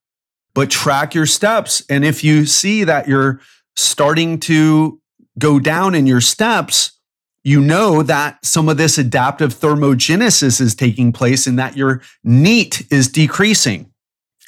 But 0.54 0.70
track 0.70 1.14
your 1.14 1.26
steps. 1.26 1.82
And 1.88 2.04
if 2.04 2.22
you 2.22 2.46
see 2.46 2.84
that 2.84 3.08
you're 3.08 3.40
starting 3.76 4.38
to 4.40 5.00
go 5.38 5.58
down 5.58 5.94
in 5.94 6.06
your 6.06 6.20
steps, 6.20 6.98
you 7.44 7.60
know 7.60 8.02
that 8.02 8.44
some 8.44 8.68
of 8.68 8.76
this 8.76 8.98
adaptive 8.98 9.54
thermogenesis 9.54 10.60
is 10.60 10.74
taking 10.74 11.12
place 11.12 11.46
and 11.46 11.58
that 11.58 11.76
your 11.76 12.02
NEAT 12.22 12.86
is 12.90 13.08
decreasing. 13.08 13.90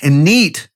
And 0.02 0.24
NEAT. 0.24 0.68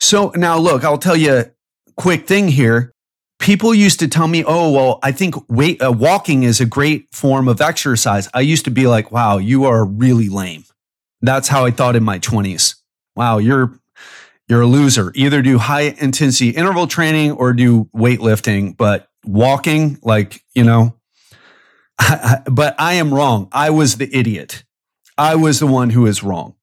So 0.00 0.32
now 0.34 0.56
look, 0.58 0.84
I'll 0.84 0.98
tell 0.98 1.16
you 1.16 1.34
a 1.34 1.50
quick 1.96 2.26
thing 2.26 2.48
here. 2.48 2.94
People 3.40 3.74
used 3.74 3.98
to 4.00 4.08
tell 4.08 4.28
me, 4.28 4.44
"Oh, 4.44 4.70
well, 4.70 4.98
I 5.02 5.12
think 5.12 5.34
uh, 5.36 5.92
walking 5.92 6.44
is 6.44 6.60
a 6.60 6.66
great 6.66 7.12
form 7.12 7.48
of 7.48 7.60
exercise." 7.60 8.28
I 8.32 8.40
used 8.40 8.64
to 8.66 8.70
be 8.70 8.86
like, 8.86 9.10
"Wow, 9.10 9.38
you 9.38 9.64
are 9.64 9.84
really 9.84 10.28
lame." 10.28 10.64
That's 11.22 11.48
how 11.48 11.64
I 11.64 11.70
thought 11.70 11.96
in 11.96 12.04
my 12.04 12.18
20s. 12.18 12.76
Wow, 13.16 13.38
you're 13.38 13.78
you're 14.48 14.62
a 14.62 14.66
loser. 14.66 15.12
Either 15.14 15.42
do 15.42 15.58
high 15.58 15.94
intensity 15.98 16.50
interval 16.50 16.86
training 16.86 17.32
or 17.32 17.52
do 17.52 17.84
weightlifting, 17.94 18.76
but 18.76 19.08
walking 19.24 19.98
like, 20.02 20.42
you 20.54 20.64
know, 20.64 20.94
but 22.50 22.74
I 22.78 22.94
am 22.94 23.12
wrong. 23.14 23.48
I 23.52 23.70
was 23.70 23.96
the 23.96 24.14
idiot. 24.14 24.64
I 25.16 25.36
was 25.36 25.60
the 25.60 25.66
one 25.66 25.90
who 25.90 26.06
is 26.06 26.22
wrong. 26.22 26.54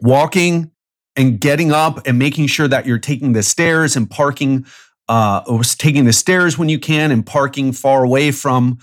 Walking 0.00 0.70
and 1.16 1.40
getting 1.40 1.72
up 1.72 2.06
and 2.06 2.18
making 2.18 2.46
sure 2.46 2.68
that 2.68 2.86
you're 2.86 2.98
taking 2.98 3.32
the 3.32 3.42
stairs 3.42 3.96
and 3.96 4.10
parking, 4.10 4.66
uh, 5.08 5.62
taking 5.78 6.04
the 6.04 6.12
stairs 6.12 6.58
when 6.58 6.68
you 6.68 6.78
can 6.78 7.10
and 7.10 7.24
parking 7.24 7.72
far 7.72 8.04
away 8.04 8.30
from, 8.30 8.78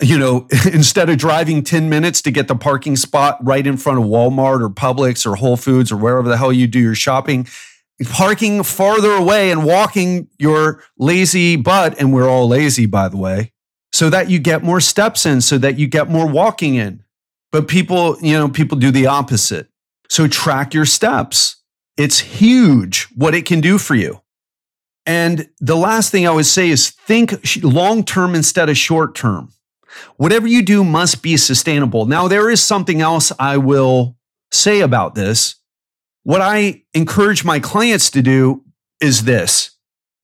you 0.00 0.18
know, 0.18 0.46
instead 0.72 1.10
of 1.10 1.18
driving 1.18 1.62
10 1.62 1.88
minutes 1.88 2.22
to 2.22 2.30
get 2.30 2.48
the 2.48 2.56
parking 2.56 2.96
spot 2.96 3.38
right 3.42 3.66
in 3.66 3.76
front 3.76 3.98
of 3.98 4.04
Walmart 4.04 4.62
or 4.62 4.70
Publix 4.70 5.26
or 5.26 5.36
Whole 5.36 5.56
Foods 5.56 5.90
or 5.90 5.96
wherever 5.96 6.28
the 6.28 6.36
hell 6.36 6.52
you 6.52 6.66
do 6.66 6.78
your 6.78 6.94
shopping, 6.94 7.46
parking 8.10 8.62
farther 8.62 9.12
away 9.12 9.50
and 9.50 9.64
walking 9.64 10.28
your 10.38 10.82
lazy 10.98 11.56
butt. 11.56 11.98
And 12.00 12.12
we're 12.12 12.28
all 12.28 12.48
lazy, 12.48 12.86
by 12.86 13.08
the 13.08 13.16
way 13.16 13.52
so 13.92 14.10
that 14.10 14.30
you 14.30 14.38
get 14.38 14.62
more 14.62 14.80
steps 14.80 15.26
in, 15.26 15.40
so 15.40 15.58
that 15.58 15.78
you 15.78 15.86
get 15.86 16.08
more 16.08 16.26
walking 16.26 16.74
in. 16.74 17.02
But 17.50 17.68
people, 17.68 18.16
you 18.20 18.34
know, 18.34 18.48
people 18.48 18.78
do 18.78 18.90
the 18.90 19.06
opposite. 19.06 19.68
So 20.08 20.28
track 20.28 20.74
your 20.74 20.84
steps. 20.84 21.56
It's 21.96 22.20
huge 22.20 23.08
what 23.14 23.34
it 23.34 23.46
can 23.46 23.60
do 23.60 23.78
for 23.78 23.94
you. 23.94 24.20
And 25.08 25.48
the 25.58 25.74
last 25.74 26.10
thing 26.10 26.26
I 26.26 26.30
would 26.30 26.44
say 26.44 26.68
is 26.68 26.90
think 26.90 27.64
long 27.64 28.04
term 28.04 28.34
instead 28.34 28.68
of 28.68 28.76
short 28.76 29.14
term. 29.14 29.54
Whatever 30.18 30.46
you 30.46 30.60
do 30.62 30.84
must 30.84 31.22
be 31.22 31.38
sustainable. 31.38 32.04
Now, 32.04 32.28
there 32.28 32.50
is 32.50 32.62
something 32.62 33.00
else 33.00 33.32
I 33.38 33.56
will 33.56 34.16
say 34.52 34.80
about 34.80 35.14
this. 35.14 35.56
What 36.24 36.42
I 36.42 36.82
encourage 36.92 37.42
my 37.42 37.58
clients 37.58 38.10
to 38.10 38.20
do 38.20 38.64
is 39.00 39.24
this 39.24 39.70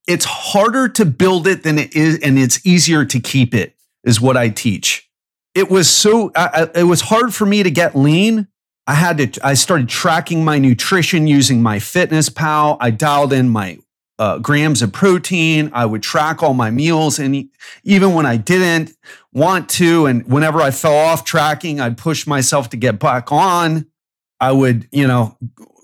it's 0.06 0.26
harder 0.26 0.88
to 0.90 1.06
build 1.06 1.46
it 1.46 1.62
than 1.62 1.78
it 1.78 1.96
is, 1.96 2.18
and 2.18 2.38
it's 2.38 2.64
easier 2.66 3.06
to 3.06 3.20
keep 3.20 3.54
it, 3.54 3.74
is 4.04 4.20
what 4.20 4.36
I 4.36 4.50
teach. 4.50 5.08
It 5.54 5.70
was 5.70 5.88
so, 5.88 6.30
I, 6.36 6.68
it 6.74 6.82
was 6.82 7.00
hard 7.00 7.32
for 7.32 7.46
me 7.46 7.62
to 7.62 7.70
get 7.70 7.96
lean. 7.96 8.48
I 8.86 8.94
had 8.94 9.16
to, 9.16 9.46
I 9.46 9.54
started 9.54 9.88
tracking 9.88 10.44
my 10.44 10.58
nutrition 10.58 11.26
using 11.26 11.62
my 11.62 11.78
fitness 11.78 12.28
pal. 12.28 12.76
I 12.80 12.90
dialed 12.90 13.32
in 13.32 13.48
my 13.48 13.78
uh, 14.18 14.38
grams 14.38 14.82
of 14.82 14.92
protein. 14.92 15.70
I 15.72 15.86
would 15.86 16.02
track 16.02 16.42
all 16.42 16.54
my 16.54 16.70
meals. 16.70 17.18
And 17.18 17.48
even 17.82 18.14
when 18.14 18.26
I 18.26 18.36
didn't 18.36 18.96
want 19.32 19.68
to, 19.70 20.06
and 20.06 20.26
whenever 20.26 20.60
I 20.60 20.70
fell 20.70 20.96
off 20.96 21.24
tracking, 21.24 21.80
I'd 21.80 21.98
push 21.98 22.26
myself 22.26 22.70
to 22.70 22.76
get 22.76 22.98
back 22.98 23.32
on. 23.32 23.86
I 24.40 24.52
would, 24.52 24.88
you 24.92 25.06
know, 25.06 25.36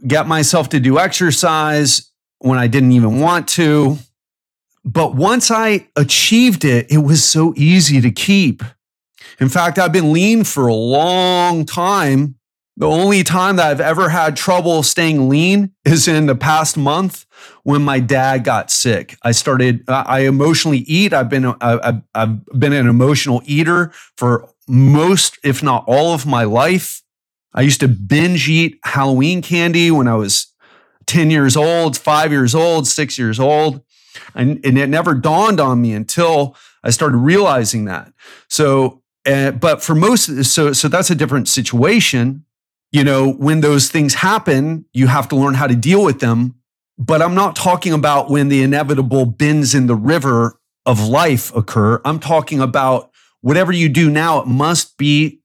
get 0.06 0.26
myself 0.26 0.68
to 0.70 0.80
do 0.80 0.98
exercise 0.98 2.10
when 2.38 2.58
I 2.58 2.66
didn't 2.66 2.92
even 2.92 3.20
want 3.20 3.48
to. 3.50 3.98
But 4.84 5.14
once 5.14 5.50
I 5.50 5.88
achieved 5.96 6.64
it, 6.64 6.90
it 6.90 6.98
was 6.98 7.22
so 7.22 7.52
easy 7.56 8.00
to 8.00 8.10
keep. 8.10 8.62
In 9.38 9.48
fact, 9.48 9.78
I've 9.78 9.92
been 9.92 10.12
lean 10.12 10.44
for 10.44 10.66
a 10.66 10.74
long 10.74 11.64
time. 11.64 12.36
The 12.76 12.88
only 12.88 13.22
time 13.22 13.56
that 13.56 13.66
I've 13.66 13.80
ever 13.80 14.08
had 14.08 14.36
trouble 14.36 14.82
staying 14.82 15.28
lean 15.28 15.72
is 15.84 16.08
in 16.08 16.26
the 16.26 16.34
past 16.34 16.78
month 16.78 17.26
when 17.62 17.82
my 17.82 18.00
dad 18.00 18.44
got 18.44 18.70
sick. 18.70 19.16
I 19.22 19.32
started, 19.32 19.84
I 19.88 20.20
emotionally 20.20 20.78
eat. 20.78 21.12
I've 21.12 21.28
been, 21.28 21.46
I've, 21.60 22.02
I've 22.14 22.44
been 22.46 22.72
an 22.72 22.88
emotional 22.88 23.42
eater 23.44 23.92
for 24.16 24.48
most, 24.68 25.38
if 25.44 25.62
not 25.62 25.84
all 25.86 26.14
of 26.14 26.26
my 26.26 26.44
life. 26.44 27.02
I 27.52 27.62
used 27.62 27.80
to 27.80 27.88
binge 27.88 28.48
eat 28.48 28.78
Halloween 28.84 29.42
candy 29.42 29.90
when 29.90 30.06
I 30.06 30.14
was 30.14 30.46
10 31.06 31.30
years 31.30 31.56
old, 31.56 31.96
five 31.96 32.30
years 32.30 32.54
old, 32.54 32.86
six 32.86 33.18
years 33.18 33.40
old. 33.40 33.82
And, 34.34 34.64
and 34.64 34.78
it 34.78 34.88
never 34.88 35.14
dawned 35.14 35.60
on 35.60 35.80
me 35.80 35.92
until 35.92 36.56
I 36.84 36.90
started 36.90 37.16
realizing 37.16 37.86
that. 37.86 38.12
So, 38.48 39.02
uh, 39.26 39.50
but 39.50 39.82
for 39.82 39.94
most, 39.94 40.44
so, 40.44 40.72
so 40.72 40.88
that's 40.88 41.10
a 41.10 41.14
different 41.14 41.48
situation. 41.48 42.44
You 42.92 43.04
know, 43.04 43.32
when 43.32 43.60
those 43.60 43.88
things 43.88 44.14
happen, 44.14 44.84
you 44.92 45.06
have 45.08 45.28
to 45.28 45.36
learn 45.36 45.54
how 45.54 45.66
to 45.66 45.76
deal 45.76 46.04
with 46.04 46.20
them. 46.20 46.54
But 47.00 47.22
I'm 47.22 47.34
not 47.34 47.56
talking 47.56 47.94
about 47.94 48.28
when 48.28 48.48
the 48.48 48.62
inevitable 48.62 49.24
bends 49.24 49.74
in 49.74 49.86
the 49.86 49.94
river 49.94 50.60
of 50.84 51.08
life 51.08 51.54
occur. 51.56 51.98
I'm 52.04 52.20
talking 52.20 52.60
about 52.60 53.10
whatever 53.40 53.72
you 53.72 53.88
do 53.88 54.10
now, 54.10 54.42
it 54.42 54.46
must 54.46 54.98
be 54.98 55.40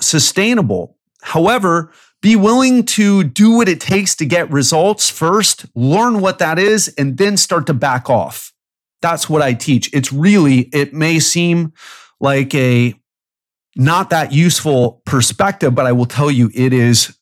sustainable. 0.00 0.98
However, 1.22 1.92
be 2.22 2.34
willing 2.34 2.84
to 2.86 3.22
do 3.22 3.52
what 3.52 3.68
it 3.68 3.80
takes 3.80 4.16
to 4.16 4.26
get 4.26 4.50
results 4.50 5.08
first, 5.08 5.66
learn 5.76 6.20
what 6.20 6.40
that 6.40 6.58
is, 6.58 6.88
and 6.98 7.16
then 7.16 7.36
start 7.36 7.66
to 7.68 7.74
back 7.74 8.10
off. 8.10 8.52
That's 9.00 9.30
what 9.30 9.42
I 9.42 9.54
teach. 9.54 9.88
It's 9.92 10.12
really, 10.12 10.62
it 10.72 10.92
may 10.92 11.20
seem 11.20 11.72
like 12.18 12.52
a 12.52 12.94
not 13.76 14.10
that 14.10 14.32
useful 14.32 15.02
perspective, 15.04 15.72
but 15.72 15.86
I 15.86 15.92
will 15.92 16.06
tell 16.06 16.32
you 16.32 16.50
it 16.52 16.72
is 16.72 17.15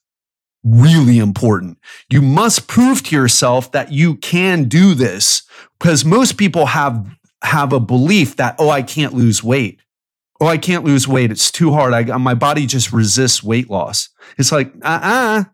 really 0.64 1.18
important. 1.18 1.78
You 2.10 2.22
must 2.22 2.66
prove 2.66 3.02
to 3.04 3.16
yourself 3.16 3.70
that 3.72 3.92
you 3.92 4.16
can 4.16 4.64
do 4.64 4.94
this 4.94 5.42
because 5.78 6.04
most 6.04 6.38
people 6.38 6.66
have 6.66 7.06
have 7.42 7.72
a 7.74 7.80
belief 7.80 8.36
that 8.36 8.56
oh 8.58 8.70
I 8.70 8.82
can't 8.82 9.12
lose 9.12 9.44
weight 9.44 9.80
oh, 10.40 10.46
I 10.46 10.58
can't 10.58 10.84
lose 10.84 11.08
weight. 11.08 11.30
It's 11.30 11.50
too 11.50 11.72
hard. 11.72 11.94
I, 11.94 12.02
my 12.18 12.34
body 12.34 12.66
just 12.66 12.92
resists 12.92 13.42
weight 13.42 13.70
loss. 13.70 14.08
It's 14.38 14.52
like, 14.52 14.68
uh 14.82 15.00
uh-uh. 15.02 15.40
uh 15.40 15.44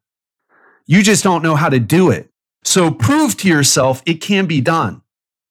You 0.86 1.02
just 1.02 1.24
don't 1.24 1.42
know 1.42 1.56
how 1.56 1.68
to 1.68 1.78
do 1.78 2.10
it. 2.10 2.30
So 2.64 2.90
prove 2.90 3.36
to 3.38 3.48
yourself 3.48 4.02
it 4.06 4.14
can 4.14 4.46
be 4.46 4.60
done. 4.60 5.02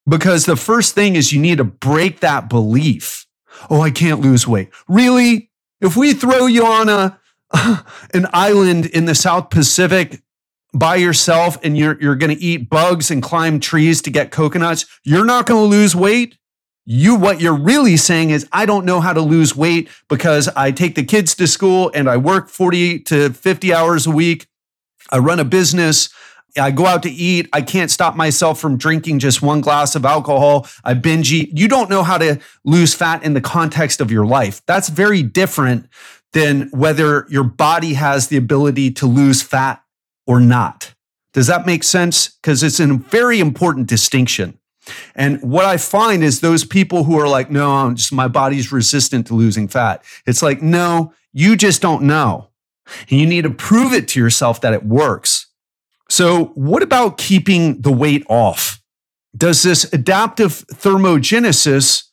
Because 0.08 0.45
the 0.45 0.56
first 0.56 0.95
thing 0.95 1.15
is 1.15 1.32
you 1.32 1.39
need 1.39 1.60
to 1.60 1.63
break 1.63 2.19
that 2.19 2.50
belief. 2.50 3.28
Oh, 3.69 3.82
I 3.82 3.91
can't 3.91 4.22
lose 4.22 4.48
weight. 4.48 4.69
Really? 4.88 5.52
If 5.82 5.95
we 5.95 6.13
throw 6.13 6.48
you 6.48 6.65
on 6.65 6.89
a, 6.89 7.18
an 8.13 8.27
island 8.33 8.85
in 8.88 9.05
the 9.05 9.15
South 9.15 9.49
Pacific 9.49 10.21
by 10.73 10.95
yourself 10.95 11.57
and 11.63 11.77
you're, 11.77 11.99
you're 11.99 12.15
going 12.15 12.35
to 12.35 12.41
eat 12.41 12.69
bugs 12.69 13.09
and 13.09 13.23
climb 13.23 13.59
trees 13.59 14.01
to 14.03 14.12
get 14.12 14.31
coconuts, 14.31 14.85
you're 15.03 15.25
not 15.25 15.45
going 15.45 15.63
to 15.63 15.67
lose 15.67 15.95
weight 15.95 16.35
you 16.91 17.13
what 17.13 17.39
you're 17.39 17.53
really 17.53 17.97
saying 17.97 18.31
is 18.31 18.47
I 18.51 18.65
don't 18.65 18.83
know 18.83 18.99
how 18.99 19.13
to 19.13 19.21
lose 19.21 19.55
weight 19.55 19.89
because 20.07 20.47
I 20.47 20.71
take 20.71 20.95
the 20.95 21.03
kids 21.03 21.35
to 21.35 21.45
school 21.45 21.91
and 21.93 22.09
I 22.09 22.17
work 22.17 22.49
40 22.49 23.01
to 23.01 23.29
50 23.29 23.71
hours 23.71 24.07
a 24.07 24.12
week. 24.12 24.47
I 25.12 25.19
run 25.19 25.39
a 25.39 25.45
business. 25.45 26.09
I 26.57 26.71
go 26.71 26.88
out 26.88 27.03
to 27.03 27.12
eat. 27.12 27.47
I 27.53 27.62
can't 27.62 27.91
stop 27.91 28.15
myself 28.15 28.59
from 28.59 28.75
drinking 28.75 29.19
just 29.19 29.43
one 29.43 29.62
glass 29.62 29.93
of 29.93 30.03
alcohol. 30.03 30.67
I 30.83 30.95
binge 30.95 31.31
eat. 31.31 31.55
You 31.55 31.67
don't 31.67 31.91
know 31.91 32.01
how 32.01 32.17
to 32.17 32.39
lose 32.63 32.95
fat 32.95 33.21
in 33.21 33.35
the 33.35 33.41
context 33.41 34.01
of 34.01 34.09
your 34.09 34.25
life. 34.25 34.63
That's 34.65 34.89
very 34.89 35.21
different 35.21 35.88
than 36.33 36.69
whether 36.71 37.25
your 37.29 37.43
body 37.43 37.93
has 37.93 38.27
the 38.27 38.37
ability 38.37 38.91
to 38.91 39.05
lose 39.07 39.41
fat 39.41 39.83
or 40.27 40.39
not. 40.39 40.93
Does 41.33 41.47
that 41.47 41.65
make 41.65 41.83
sense? 41.83 42.29
Because 42.29 42.63
it's 42.63 42.79
a 42.79 42.87
very 42.87 43.39
important 43.39 43.87
distinction. 43.87 44.59
And 45.15 45.41
what 45.41 45.65
I 45.65 45.77
find 45.77 46.23
is 46.23 46.39
those 46.39 46.63
people 46.63 47.03
who 47.03 47.19
are 47.19 47.27
like, 47.27 47.51
no, 47.51 47.71
I'm 47.71 47.95
just 47.95 48.11
my 48.11 48.27
body's 48.27 48.71
resistant 48.71 49.27
to 49.27 49.35
losing 49.35 49.67
fat. 49.67 50.03
It's 50.25 50.41
like, 50.41 50.61
no, 50.61 51.13
you 51.33 51.55
just 51.55 51.81
don't 51.81 52.03
know. 52.03 52.49
And 53.09 53.19
you 53.19 53.27
need 53.27 53.43
to 53.43 53.51
prove 53.51 53.93
it 53.93 54.07
to 54.09 54.19
yourself 54.19 54.61
that 54.61 54.73
it 54.73 54.83
works. 54.83 55.47
So, 56.09 56.45
what 56.55 56.81
about 56.81 57.19
keeping 57.19 57.81
the 57.81 57.91
weight 57.91 58.25
off? 58.27 58.81
Does 59.37 59.61
this 59.61 59.91
adaptive 59.93 60.65
thermogenesis 60.73 62.05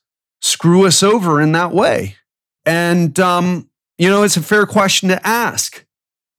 screw 0.42 0.86
us 0.86 1.02
over 1.02 1.40
in 1.40 1.52
that 1.52 1.72
way? 1.72 2.16
And, 2.66 3.18
um, 3.18 3.70
you 3.98 4.08
know, 4.08 4.22
it's 4.22 4.36
a 4.36 4.42
fair 4.42 4.66
question 4.66 5.08
to 5.08 5.26
ask. 5.26 5.84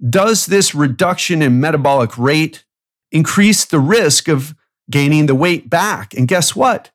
Does 0.08 0.46
this 0.46 0.76
reduction 0.76 1.42
in 1.42 1.60
metabolic 1.60 2.18
rate 2.18 2.66
increase 3.12 3.66
the 3.66 3.80
risk 3.80 4.28
of 4.28 4.56
gaining 4.90 5.26
the 5.26 5.36
weight 5.36 5.70
back? 5.70 6.14
And 6.14 6.28
guess 6.28 6.56
what? 6.56 6.92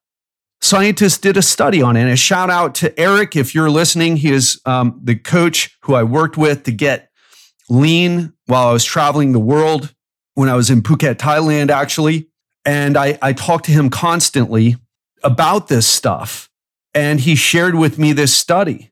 Scientists 0.60 1.18
did 1.18 1.36
a 1.36 1.42
study 1.42 1.82
on 1.82 1.96
it. 1.96 2.02
And 2.02 2.10
a 2.10 2.16
shout 2.16 2.48
out 2.48 2.74
to 2.76 2.98
Eric 2.98 3.34
if 3.34 3.54
you're 3.54 3.70
listening. 3.70 4.18
He 4.18 4.30
is 4.30 4.60
um, 4.64 5.00
the 5.02 5.16
coach 5.16 5.76
who 5.82 5.94
I 5.94 6.04
worked 6.04 6.36
with 6.36 6.62
to 6.64 6.72
get 6.72 7.10
lean 7.68 8.32
while 8.46 8.68
I 8.68 8.72
was 8.72 8.84
traveling 8.84 9.32
the 9.32 9.40
world 9.40 9.92
when 10.34 10.48
I 10.48 10.54
was 10.54 10.70
in 10.70 10.82
Phuket, 10.82 11.16
Thailand, 11.16 11.70
actually. 11.70 12.28
And 12.64 12.96
I, 12.96 13.18
I 13.20 13.32
talked 13.32 13.64
to 13.64 13.72
him 13.72 13.90
constantly 13.90 14.76
about 15.24 15.66
this 15.66 15.86
stuff. 15.86 16.48
And 16.94 17.20
he 17.20 17.34
shared 17.34 17.74
with 17.74 17.98
me 17.98 18.12
this 18.12 18.34
study. 18.34 18.91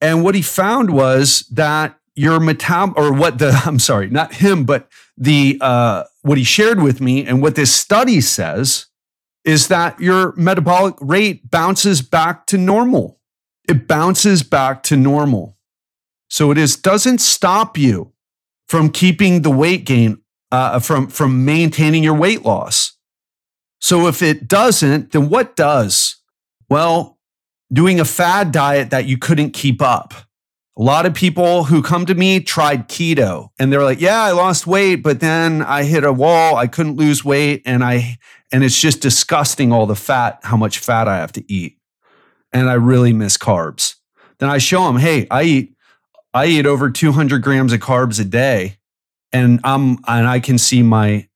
And 0.00 0.22
what 0.22 0.34
he 0.34 0.42
found 0.42 0.90
was 0.90 1.40
that 1.52 1.98
your 2.14 2.38
metab 2.38 2.94
or 2.96 3.12
what 3.12 3.38
the 3.38 3.50
I'm 3.64 3.78
sorry, 3.78 4.08
not 4.08 4.34
him, 4.34 4.64
but 4.64 4.88
the 5.16 5.58
uh, 5.60 6.04
what 6.22 6.38
he 6.38 6.44
shared 6.44 6.82
with 6.82 7.00
me 7.00 7.24
and 7.24 7.40
what 7.40 7.54
this 7.54 7.74
study 7.74 8.20
says 8.20 8.86
is 9.44 9.68
that 9.68 9.98
your 10.00 10.34
metabolic 10.36 10.96
rate 11.00 11.50
bounces 11.50 12.02
back 12.02 12.46
to 12.46 12.58
normal. 12.58 13.20
It 13.68 13.86
bounces 13.86 14.42
back 14.42 14.82
to 14.84 14.96
normal. 14.96 15.56
So 16.28 16.50
it 16.50 16.58
is 16.58 16.76
doesn't 16.76 17.18
stop 17.18 17.78
you 17.78 18.12
from 18.68 18.90
keeping 18.90 19.42
the 19.42 19.50
weight 19.50 19.84
gain 19.84 20.18
uh, 20.50 20.80
from 20.80 21.06
from 21.08 21.44
maintaining 21.44 22.02
your 22.02 22.14
weight 22.14 22.44
loss. 22.44 22.96
So 23.80 24.08
if 24.08 24.22
it 24.22 24.48
doesn't, 24.48 25.12
then 25.12 25.28
what 25.28 25.54
does? 25.54 26.16
Well, 26.68 27.15
doing 27.72 28.00
a 28.00 28.04
fad 28.04 28.52
diet 28.52 28.90
that 28.90 29.06
you 29.06 29.18
couldn't 29.18 29.50
keep 29.50 29.82
up. 29.82 30.14
A 30.78 30.82
lot 30.82 31.06
of 31.06 31.14
people 31.14 31.64
who 31.64 31.82
come 31.82 32.04
to 32.06 32.14
me 32.14 32.40
tried 32.40 32.88
keto 32.88 33.48
and 33.58 33.72
they're 33.72 33.82
like, 33.82 34.00
"Yeah, 34.00 34.22
I 34.22 34.32
lost 34.32 34.66
weight, 34.66 34.96
but 34.96 35.20
then 35.20 35.62
I 35.62 35.84
hit 35.84 36.04
a 36.04 36.12
wall. 36.12 36.56
I 36.56 36.66
couldn't 36.66 36.96
lose 36.96 37.24
weight 37.24 37.62
and 37.64 37.82
I 37.82 38.18
and 38.52 38.62
it's 38.62 38.80
just 38.80 39.00
disgusting 39.00 39.72
all 39.72 39.86
the 39.86 39.96
fat, 39.96 40.38
how 40.42 40.56
much 40.56 40.78
fat 40.78 41.08
I 41.08 41.16
have 41.16 41.32
to 41.32 41.52
eat. 41.52 41.78
And 42.52 42.68
I 42.68 42.74
really 42.74 43.12
miss 43.12 43.38
carbs." 43.38 43.94
Then 44.38 44.50
I 44.50 44.58
show 44.58 44.86
them, 44.86 44.98
"Hey, 44.98 45.26
I 45.30 45.42
eat 45.44 45.76
I 46.34 46.46
eat 46.46 46.66
over 46.66 46.90
200 46.90 47.42
grams 47.42 47.72
of 47.72 47.80
carbs 47.80 48.20
a 48.20 48.24
day 48.24 48.76
and 49.32 49.58
I'm 49.64 49.98
and 50.06 50.26
I 50.26 50.40
can 50.40 50.58
see 50.58 50.82
my 50.82 51.28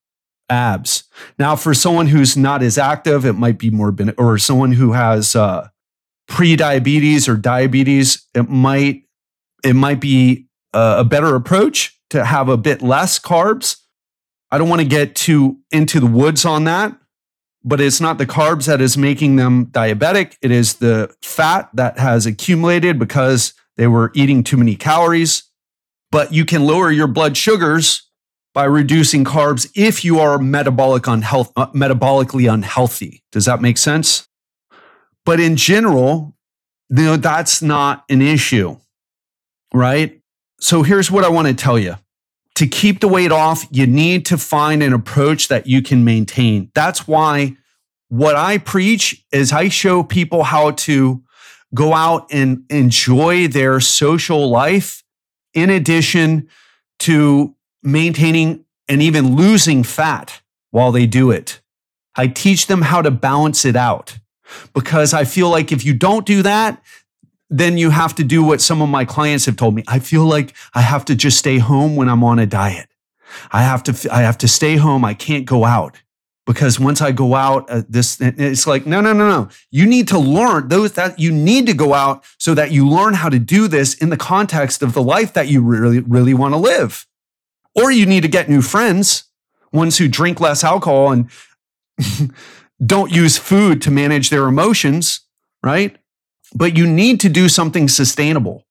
abs. 0.50 1.04
Now, 1.38 1.56
for 1.56 1.72
someone 1.72 2.08
who's 2.08 2.36
not 2.36 2.62
as 2.62 2.76
active, 2.76 3.24
it 3.24 3.34
might 3.34 3.58
be 3.58 3.70
more 3.70 3.92
ben- 3.92 4.14
or 4.18 4.36
someone 4.36 4.72
who 4.72 4.92
has 4.92 5.34
uh, 5.34 5.68
pre-diabetes 6.30 7.28
or 7.28 7.36
diabetes, 7.36 8.26
it 8.34 8.48
might 8.48 9.02
it 9.62 9.74
might 9.74 10.00
be 10.00 10.46
a, 10.72 11.04
better 11.04 11.34
approach 11.34 12.00
to 12.08 12.24
have 12.24 12.48
a 12.48 12.56
bit 12.56 12.80
less 12.80 13.18
carbs. 13.18 13.76
I 14.50 14.56
don't 14.56 14.70
want 14.70 14.80
to 14.80 14.88
get 14.88 15.14
too 15.14 15.58
into 15.70 16.00
the 16.00 16.06
woods 16.06 16.46
on 16.46 16.64
that, 16.64 16.96
but 17.62 17.78
it's 17.78 18.00
not 18.00 18.16
the 18.16 18.26
carbs 18.26 18.66
that 18.66 18.80
is 18.80 18.96
making 18.96 19.36
them 19.36 19.66
diabetic. 19.66 20.36
It 20.40 20.50
is 20.50 20.74
the 20.74 21.14
fat 21.20 21.68
that 21.74 21.98
has 21.98 22.24
accumulated 22.24 22.98
because 22.98 23.52
they 23.76 23.86
were 23.86 24.10
eating 24.14 24.42
too 24.42 24.56
many 24.56 24.76
calories. 24.76 25.42
But 26.10 26.32
you 26.32 26.46
can 26.46 26.64
lower 26.64 26.90
your 26.90 27.06
blood 27.06 27.36
sugars 27.36 28.08
by 28.54 28.64
reducing 28.64 29.24
carbs 29.24 29.70
if 29.74 30.04
you 30.04 30.20
are 30.20 30.38
metabolic 30.38 31.06
unhealth, 31.06 31.52
uh, 31.56 31.66
metabolically 31.72 32.50
unhealthy. 32.50 33.22
Does 33.30 33.44
that 33.44 33.60
make 33.60 33.76
sense? 33.76 34.26
But 35.30 35.38
in 35.38 35.54
general, 35.54 36.34
you 36.88 37.04
know, 37.04 37.16
that's 37.16 37.62
not 37.62 38.04
an 38.08 38.20
issue 38.20 38.76
right? 39.72 40.20
So 40.60 40.82
here's 40.82 41.10
what 41.10 41.24
I 41.24 41.28
want 41.28 41.48
to 41.48 41.54
tell 41.54 41.78
you. 41.78 41.96
To 42.56 42.66
keep 42.66 43.00
the 43.00 43.08
weight 43.08 43.32
off, 43.32 43.64
you 43.70 43.86
need 43.86 44.26
to 44.26 44.36
find 44.36 44.82
an 44.82 44.92
approach 44.92 45.48
that 45.48 45.66
you 45.66 45.82
can 45.82 46.04
maintain. 46.04 46.70
That's 46.74 47.08
why 47.08 47.56
what 48.08 48.36
I 48.36 48.58
preach 48.58 49.24
is 49.32 49.52
I 49.52 49.68
show 49.68 50.02
people 50.02 50.42
how 50.42 50.72
to 50.72 51.22
go 51.72 51.94
out 51.94 52.26
and 52.32 52.64
enjoy 52.68 53.46
their 53.46 53.80
social 53.80 54.50
life 54.50 55.04
in 55.54 55.70
addition 55.70 56.48
to 57.00 57.54
maintaining 57.82 58.64
and 58.88 59.00
even 59.00 59.36
losing 59.36 59.84
fat 59.84 60.42
while 60.72 60.92
they 60.92 61.06
do 61.06 61.30
it. 61.30 61.60
I 62.16 62.26
teach 62.26 62.66
them 62.66 62.82
how 62.82 63.00
to 63.00 63.10
balance 63.10 63.64
it 63.64 63.76
out 63.76 64.18
because 64.74 65.14
I 65.14 65.24
feel 65.24 65.50
like 65.50 65.72
if 65.72 65.84
you 65.84 65.94
don't 65.94 66.26
do 66.26 66.42
that, 66.42 66.82
then 67.48 67.76
you 67.76 67.90
have 67.90 68.14
to 68.14 68.24
do 68.24 68.44
what 68.44 68.60
some 68.60 68.80
of 68.80 68.88
my 68.88 69.04
clients 69.04 69.46
have 69.46 69.56
told 69.56 69.74
me. 69.74 69.82
I 69.88 69.98
feel 69.98 70.24
like 70.24 70.54
I 70.74 70.82
have 70.82 71.04
to 71.06 71.16
just 71.16 71.38
stay 71.38 71.58
home 71.58 71.96
when 71.96 72.08
I'm 72.08 72.22
on 72.22 72.38
a 72.38 72.46
diet. 72.46 72.88
I 73.52 73.62
have 73.62 73.82
to, 73.84 74.08
I 74.12 74.22
have 74.22 74.38
to 74.38 74.48
stay 74.48 74.76
home. 74.76 75.04
I 75.04 75.14
can't 75.14 75.46
go 75.46 75.64
out 75.64 76.00
because 76.46 76.80
once 76.80 77.00
I 77.00 77.12
go 77.12 77.34
out, 77.34 77.70
uh, 77.70 77.82
this, 77.88 78.20
it's 78.20 78.66
like, 78.66 78.86
no, 78.86 79.00
no, 79.00 79.12
no, 79.12 79.28
no. 79.28 79.48
You 79.70 79.86
need 79.86 80.08
to 80.08 80.18
learn 80.18 80.68
those 80.68 80.92
that 80.92 81.18
you 81.18 81.30
need 81.30 81.66
to 81.66 81.74
go 81.74 81.94
out 81.94 82.24
so 82.38 82.54
that 82.54 82.72
you 82.72 82.88
learn 82.88 83.14
how 83.14 83.28
to 83.28 83.38
do 83.38 83.68
this 83.68 83.94
in 83.94 84.10
the 84.10 84.16
context 84.16 84.82
of 84.82 84.92
the 84.92 85.02
life 85.02 85.32
that 85.34 85.48
you 85.48 85.62
really, 85.62 86.00
really 86.00 86.34
want 86.34 86.54
to 86.54 86.58
live. 86.58 87.06
Or 87.76 87.90
you 87.92 88.06
need 88.06 88.22
to 88.22 88.28
get 88.28 88.48
new 88.48 88.62
friends, 88.62 89.24
ones 89.72 89.98
who 89.98 90.08
drink 90.08 90.40
less 90.40 90.64
alcohol 90.64 91.12
and 91.12 91.30
don't 92.84 93.12
use 93.12 93.36
food 93.36 93.82
to 93.82 93.90
manage 93.90 94.30
their 94.30 94.46
emotions, 94.46 95.20
right? 95.62 95.96
but 96.54 96.76
you 96.76 96.86
need 96.86 97.20
to 97.20 97.28
do 97.28 97.48
something 97.48 97.88
sustainable. 97.88 98.66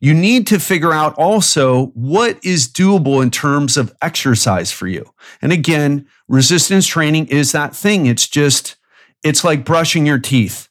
You 0.00 0.14
need 0.14 0.48
to 0.48 0.58
figure 0.58 0.92
out 0.92 1.14
also 1.14 1.86
what 1.94 2.44
is 2.44 2.66
doable 2.66 3.22
in 3.22 3.30
terms 3.30 3.76
of 3.76 3.94
exercise 4.02 4.72
for 4.72 4.88
you. 4.88 5.12
And 5.40 5.52
again, 5.52 6.06
resistance 6.26 6.86
training 6.86 7.28
is 7.28 7.52
that 7.52 7.76
thing. 7.76 8.06
It's 8.06 8.26
just, 8.26 8.76
it's 9.22 9.44
like 9.44 9.64
brushing 9.64 10.04
your 10.04 10.18
teeth, 10.18 10.68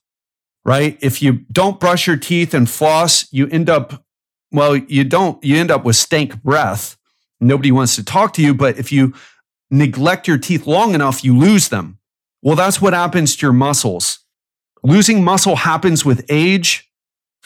right? 0.65 0.98
If 1.02 1.22
you 1.22 1.46
don't 1.52 1.80
brush 1.80 2.08
your 2.08 2.17
teeth 2.17 2.54
and 2.54 2.70
floss, 2.70 3.32
you 3.32 3.48
end 3.48 3.70
up, 3.70 4.04
well, 4.52 4.76
you 4.76 5.06
don't, 5.06 5.41
you 5.44 5.56
end 5.56 5.72
up 5.72 5.86
with 5.86 5.96
stank 5.96 6.44
breath. 6.44 6.98
Nobody 7.39 7.72
wants 7.72 7.96
to 7.96 8.04
talk 8.04 8.34
to 8.34 8.41
you. 8.41 8.54
But 8.54 8.78
if 8.78 8.91
you 8.91 9.13
neglect 9.70 10.28
your 10.28 10.38
teeth 10.38 10.67
long 10.67 10.94
enough, 10.94 11.24
you 11.24 11.38
lose 11.38 11.70
them. 11.70 12.00
Well, 12.41 12.56
that's 12.56 12.82
what 12.82 12.93
happens 12.93 13.36
to 13.36 13.45
your 13.45 13.54
muscles. 13.54 14.19
Losing 14.84 15.23
muscle 15.23 15.56
happens 15.56 16.04
with 16.04 16.25
age. 16.30 16.89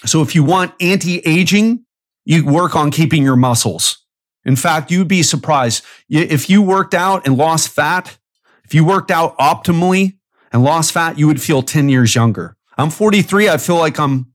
So 0.05 0.21
if 0.21 0.35
you 0.35 0.43
want 0.43 0.73
anti 0.79 1.19
aging, 1.19 1.85
you 2.23 2.45
work 2.45 2.75
on 2.75 2.91
keeping 2.91 3.23
your 3.23 3.35
muscles. 3.35 4.05
In 4.45 4.55
fact, 4.55 4.91
you'd 4.91 5.07
be 5.07 5.23
surprised 5.23 5.83
if 6.09 6.49
you 6.49 6.61
worked 6.61 6.93
out 6.93 7.25
and 7.25 7.37
lost 7.37 7.69
fat, 7.69 8.17
if 8.63 8.73
you 8.73 8.85
worked 8.85 9.11
out 9.11 9.37
optimally 9.37 10.17
and 10.51 10.63
lost 10.63 10.91
fat, 10.91 11.17
you 11.17 11.27
would 11.27 11.41
feel 11.41 11.61
10 11.61 11.89
years 11.89 12.15
younger. 12.15 12.55
I'm 12.77 12.89
43. 12.89 13.49
I 13.49 13.57
feel 13.57 13.77
like 13.77 13.99
I'm 13.99 14.33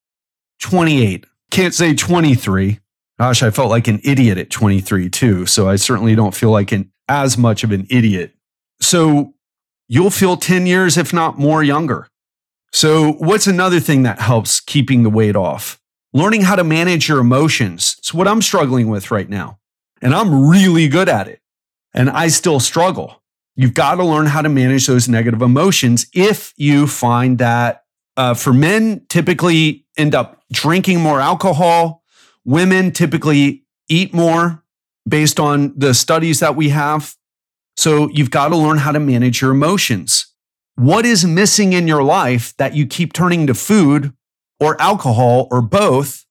28. 0.60 1.26
Can't 1.50 1.74
say 1.74 1.94
23. 1.94 2.80
Gosh, 3.18 3.42
I 3.42 3.50
felt 3.50 3.70
like 3.70 3.86
an 3.86 4.00
idiot 4.02 4.38
at 4.38 4.50
23 4.50 5.10
too. 5.10 5.46
So 5.46 5.68
I 5.68 5.76
certainly 5.76 6.14
don't 6.14 6.34
feel 6.34 6.50
like 6.50 6.72
an, 6.72 6.90
as 7.08 7.36
much 7.36 7.64
of 7.64 7.70
an 7.70 7.86
idiot. 7.90 8.34
So 8.80 9.34
you'll 9.90 10.10
feel 10.10 10.36
10 10.36 10.66
years, 10.66 10.96
if 10.96 11.12
not 11.12 11.36
more 11.36 11.62
younger. 11.62 12.08
So, 12.72 13.12
what's 13.14 13.48
another 13.48 13.80
thing 13.80 14.04
that 14.04 14.20
helps 14.20 14.60
keeping 14.60 15.02
the 15.02 15.10
weight 15.10 15.34
off? 15.34 15.80
Learning 16.12 16.42
how 16.42 16.54
to 16.54 16.64
manage 16.64 17.08
your 17.08 17.18
emotions. 17.18 17.96
It's 17.98 18.14
what 18.14 18.28
I'm 18.28 18.40
struggling 18.40 18.88
with 18.88 19.10
right 19.10 19.28
now. 19.28 19.58
And 20.00 20.14
I'm 20.14 20.48
really 20.48 20.86
good 20.88 21.08
at 21.08 21.26
it. 21.26 21.40
And 21.92 22.08
I 22.08 22.28
still 22.28 22.60
struggle. 22.60 23.20
You've 23.56 23.74
got 23.74 23.96
to 23.96 24.04
learn 24.04 24.26
how 24.26 24.42
to 24.42 24.48
manage 24.48 24.86
those 24.86 25.08
negative 25.08 25.42
emotions 25.42 26.06
if 26.14 26.54
you 26.56 26.86
find 26.86 27.38
that 27.38 27.82
uh, 28.16 28.34
for 28.34 28.52
men, 28.52 29.04
typically 29.08 29.84
end 29.96 30.14
up 30.14 30.40
drinking 30.52 31.00
more 31.00 31.20
alcohol. 31.20 32.02
Women 32.44 32.92
typically 32.92 33.64
eat 33.88 34.14
more 34.14 34.62
based 35.08 35.40
on 35.40 35.76
the 35.76 35.94
studies 35.94 36.38
that 36.40 36.54
we 36.54 36.68
have. 36.68 37.16
So 37.76 38.10
you've 38.10 38.30
got 38.30 38.48
to 38.48 38.56
learn 38.56 38.78
how 38.78 38.92
to 38.92 39.00
manage 39.00 39.40
your 39.40 39.50
emotions. 39.50 40.26
What 40.76 41.04
is 41.04 41.24
missing 41.24 41.72
in 41.72 41.86
your 41.86 42.02
life 42.02 42.56
that 42.56 42.74
you 42.74 42.86
keep 42.86 43.12
turning 43.12 43.46
to 43.46 43.54
food 43.54 44.12
or 44.58 44.80
alcohol 44.80 45.48
or 45.50 45.60
both 45.60 46.24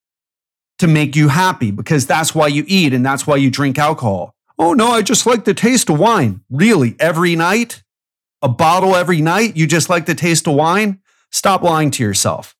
to 0.79 0.87
make 0.87 1.15
you 1.15 1.27
happy? 1.27 1.71
Because 1.71 2.07
that's 2.07 2.33
why 2.33 2.47
you 2.47 2.63
eat 2.67 2.93
and 2.93 3.05
that's 3.05 3.27
why 3.27 3.35
you 3.35 3.51
drink 3.51 3.77
alcohol. 3.77 4.35
Oh, 4.57 4.73
no, 4.73 4.89
I 4.91 5.01
just 5.01 5.25
like 5.25 5.45
the 5.45 5.53
taste 5.53 5.89
of 5.89 5.99
wine. 5.99 6.41
Really? 6.49 6.95
Every 6.99 7.35
night? 7.35 7.83
A 8.41 8.49
bottle 8.49 8.95
every 8.95 9.21
night? 9.21 9.55
You 9.55 9.67
just 9.67 9.89
like 9.89 10.05
the 10.05 10.15
taste 10.15 10.47
of 10.47 10.55
wine? 10.55 10.99
Stop 11.31 11.61
lying 11.61 11.91
to 11.91 12.03
yourself. 12.03 12.55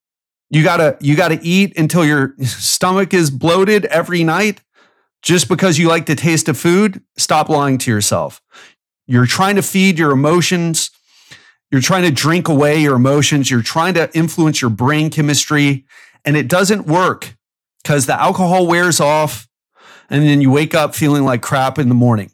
You 0.49 0.63
gotta, 0.63 0.97
you 0.99 1.15
gotta 1.15 1.39
eat 1.41 1.77
until 1.77 2.05
your 2.05 2.35
stomach 2.41 3.13
is 3.13 3.31
bloated 3.31 3.85
every 3.85 4.23
night 4.23 4.61
just 5.21 5.47
because 5.47 5.77
you 5.77 5.87
like 5.87 6.05
the 6.05 6.15
taste 6.15 6.47
of 6.49 6.57
food. 6.57 7.01
Stop 7.17 7.49
lying 7.49 7.77
to 7.79 7.91
yourself. 7.91 8.41
You're 9.07 9.25
trying 9.25 9.55
to 9.55 9.61
feed 9.61 9.99
your 9.99 10.11
emotions. 10.11 10.91
You're 11.71 11.81
trying 11.81 12.03
to 12.03 12.11
drink 12.11 12.47
away 12.47 12.81
your 12.81 12.95
emotions. 12.95 13.49
You're 13.49 13.61
trying 13.61 13.93
to 13.95 14.09
influence 14.17 14.61
your 14.61 14.71
brain 14.71 15.09
chemistry 15.09 15.85
and 16.25 16.35
it 16.35 16.47
doesn't 16.47 16.85
work 16.85 17.35
because 17.83 18.05
the 18.05 18.19
alcohol 18.19 18.67
wears 18.67 18.99
off 18.99 19.47
and 20.09 20.23
then 20.23 20.41
you 20.41 20.51
wake 20.51 20.73
up 20.73 20.95
feeling 20.95 21.23
like 21.23 21.41
crap 21.41 21.77
in 21.77 21.89
the 21.89 21.95
morning. 21.95 22.31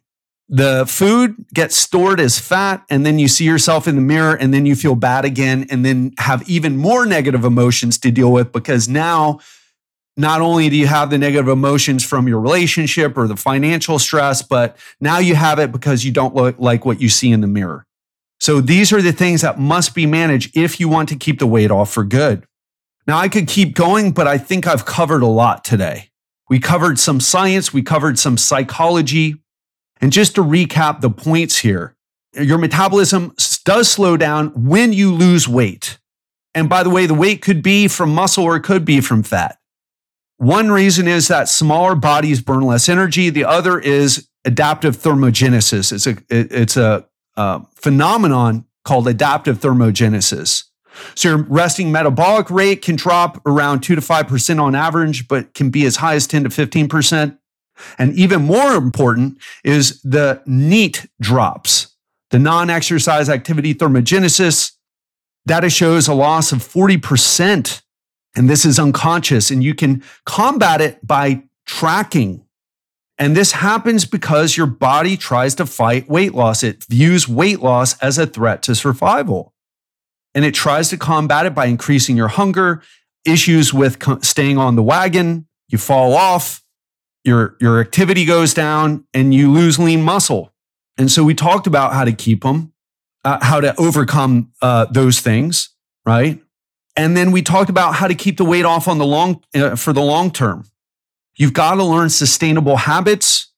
The 0.47 0.85
food 0.87 1.45
gets 1.53 1.75
stored 1.75 2.19
as 2.19 2.37
fat, 2.37 2.85
and 2.89 3.03
then 3.03 3.17
you 3.17 3.27
see 3.27 3.45
yourself 3.45 3.87
in 3.87 3.95
the 3.95 4.01
mirror, 4.01 4.35
and 4.35 4.53
then 4.53 4.67
you 4.67 4.75
feel 4.75 4.93
bad 4.93 5.25
again, 5.25 5.65
and 5.71 5.83
then 5.83 6.13
have 6.19 6.47
even 6.47 6.77
more 6.77 7.05
negative 7.07 7.43
emotions 7.43 7.97
to 7.99 8.11
deal 8.11 8.31
with 8.31 8.51
because 8.51 8.87
now 8.87 9.39
not 10.17 10.41
only 10.41 10.69
do 10.69 10.77
you 10.77 10.87
have 10.87 11.09
the 11.09 11.17
negative 11.17 11.47
emotions 11.47 12.03
from 12.03 12.27
your 12.27 12.39
relationship 12.39 13.17
or 13.17 13.27
the 13.27 13.35
financial 13.35 13.99
stress, 13.99 14.41
but 14.41 14.77
now 15.01 15.19
you 15.19 15.35
have 15.35 15.59
it 15.59 15.71
because 15.71 16.05
you 16.05 16.11
don't 16.11 16.35
look 16.35 16.55
like 16.57 16.85
what 16.85 17.01
you 17.01 17.09
see 17.09 17.31
in 17.31 17.41
the 17.41 17.47
mirror. 17.47 17.85
So 18.39 18.61
these 18.61 18.93
are 18.93 19.01
the 19.01 19.11
things 19.11 19.41
that 19.41 19.59
must 19.59 19.95
be 19.95 20.05
managed 20.05 20.55
if 20.57 20.79
you 20.79 20.87
want 20.87 21.09
to 21.09 21.15
keep 21.15 21.39
the 21.39 21.47
weight 21.47 21.71
off 21.71 21.91
for 21.91 22.03
good. 22.03 22.45
Now 23.07 23.17
I 23.17 23.27
could 23.27 23.47
keep 23.47 23.75
going, 23.75 24.11
but 24.11 24.27
I 24.27 24.37
think 24.37 24.67
I've 24.67 24.85
covered 24.85 25.21
a 25.21 25.27
lot 25.27 25.63
today. 25.63 26.09
We 26.49 26.59
covered 26.59 26.99
some 26.99 27.19
science, 27.19 27.73
we 27.73 27.81
covered 27.81 28.19
some 28.19 28.37
psychology. 28.37 29.35
And 30.01 30.11
just 30.11 30.35
to 30.35 30.43
recap 30.43 31.01
the 31.01 31.09
points 31.09 31.57
here, 31.57 31.95
your 32.33 32.57
metabolism 32.57 33.33
does 33.63 33.89
slow 33.89 34.17
down 34.17 34.49
when 34.49 34.93
you 34.93 35.13
lose 35.13 35.47
weight. 35.47 35.97
And 36.53 36.69
by 36.69 36.83
the 36.83 36.89
way, 36.89 37.05
the 37.05 37.13
weight 37.13 37.41
could 37.41 37.61
be 37.61 37.87
from 37.87 38.13
muscle 38.13 38.43
or 38.43 38.55
it 38.57 38.63
could 38.63 38.85
be 38.85 39.01
from 39.01 39.23
fat. 39.23 39.57
One 40.37 40.69
reason 40.69 41.07
is 41.07 41.27
that 41.29 41.47
smaller 41.47 41.95
bodies 41.95 42.41
burn 42.41 42.61
less 42.61 42.89
energy. 42.89 43.29
The 43.29 43.45
other 43.45 43.79
is 43.79 44.27
adaptive 44.43 44.97
thermogenesis. 44.97 45.91
It's 45.93 46.07
a, 46.07 46.17
it's 46.29 46.77
a 46.77 47.05
uh, 47.37 47.61
phenomenon 47.75 48.65
called 48.83 49.07
adaptive 49.07 49.59
thermogenesis. 49.59 50.65
So 51.15 51.29
your 51.29 51.37
resting 51.43 51.91
metabolic 51.91 52.49
rate 52.49 52.81
can 52.81 52.95
drop 52.95 53.41
around 53.45 53.81
2 53.81 53.95
to 53.95 54.01
5% 54.01 54.61
on 54.61 54.75
average, 54.75 55.27
but 55.27 55.53
can 55.53 55.69
be 55.69 55.85
as 55.85 55.97
high 55.97 56.15
as 56.15 56.27
10 56.27 56.43
to 56.43 56.49
15%. 56.49 57.37
And 57.97 58.13
even 58.13 58.43
more 58.43 58.73
important 58.73 59.37
is 59.63 60.01
the 60.01 60.41
NEAT 60.45 61.07
drops, 61.19 61.95
the 62.29 62.39
non 62.39 62.69
exercise 62.69 63.29
activity 63.29 63.73
thermogenesis. 63.73 64.71
Data 65.45 65.69
shows 65.69 66.07
a 66.07 66.13
loss 66.13 66.51
of 66.51 66.59
40%. 66.59 67.81
And 68.35 68.49
this 68.49 68.65
is 68.65 68.77
unconscious, 68.79 69.49
and 69.49 69.63
you 69.63 69.73
can 69.73 70.03
combat 70.25 70.81
it 70.81 71.05
by 71.05 71.43
tracking. 71.65 72.45
And 73.17 73.35
this 73.35 73.53
happens 73.53 74.05
because 74.05 74.57
your 74.57 74.67
body 74.67 75.15
tries 75.15 75.55
to 75.55 75.65
fight 75.65 76.09
weight 76.09 76.33
loss. 76.33 76.63
It 76.63 76.83
views 76.83 77.29
weight 77.29 77.61
loss 77.61 77.97
as 77.99 78.17
a 78.17 78.27
threat 78.27 78.61
to 78.63 78.75
survival 78.75 79.53
and 80.35 80.43
it 80.43 80.53
tries 80.53 80.89
to 80.89 80.97
combat 80.97 81.47
it 81.47 81.55
by 81.55 81.65
increasing 81.65 82.17
your 82.17 82.27
hunger, 82.27 82.83
issues 83.23 83.73
with 83.73 83.97
staying 84.23 84.57
on 84.57 84.75
the 84.75 84.83
wagon, 84.83 85.47
you 85.69 85.77
fall 85.77 86.13
off, 86.13 86.61
your, 87.23 87.55
your 87.59 87.79
activity 87.79 88.25
goes 88.25 88.53
down, 88.53 89.05
and 89.13 89.33
you 89.33 89.51
lose 89.51 89.79
lean 89.79 90.03
muscle. 90.03 90.53
And 90.97 91.09
so 91.09 91.23
we 91.23 91.33
talked 91.33 91.65
about 91.65 91.93
how 91.93 92.03
to 92.03 92.11
keep 92.11 92.43
them, 92.43 92.73
uh, 93.23 93.39
how 93.41 93.61
to 93.61 93.73
overcome 93.79 94.51
uh, 94.61 94.85
those 94.91 95.21
things, 95.21 95.69
right? 96.05 96.43
And 96.95 97.15
then 97.15 97.31
we 97.31 97.41
talked 97.41 97.69
about 97.69 97.95
how 97.95 98.07
to 98.07 98.15
keep 98.15 98.37
the 98.37 98.45
weight 98.45 98.65
off 98.65 98.87
on 98.87 98.97
the 98.97 99.05
long 99.05 99.43
uh, 99.53 99.75
for 99.75 99.93
the 99.93 100.01
long 100.01 100.31
term. 100.31 100.65
You've 101.35 101.53
got 101.53 101.75
to 101.75 101.83
learn 101.83 102.09
sustainable 102.09 102.77
habits. 102.77 103.51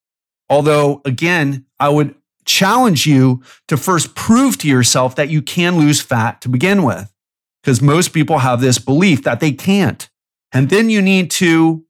Although, 0.50 1.02
again, 1.06 1.66
I 1.80 1.90
would 1.90 2.16
challenge 2.46 3.06
you 3.06 3.44
to 3.68 3.78
first 3.78 4.16
prove 4.16 4.58
to 4.60 4.68
yourself 4.68 5.16
that 5.16 5.30
you 5.30 5.42
can 5.42 5.78
lose 5.78 6.02
fat 6.02 6.42
to 6.42 6.50
begin 6.50 6.84
with. 6.84 7.14
Because 7.62 7.82
most 7.82 8.14
people 8.14 8.40
have 8.40 8.62
this 8.62 8.80
belief 8.80 9.24
that 9.24 9.40
they 9.40 9.52
can't. 9.52 10.10
And 10.52 10.70
then 10.70 10.90
you 10.90 11.02
need 11.02 11.30
to 11.32 11.86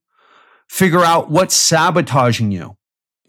figure 0.68 1.04
out 1.04 1.30
what's 1.30 1.56
sabotaging 1.56 2.52
you. 2.52 2.76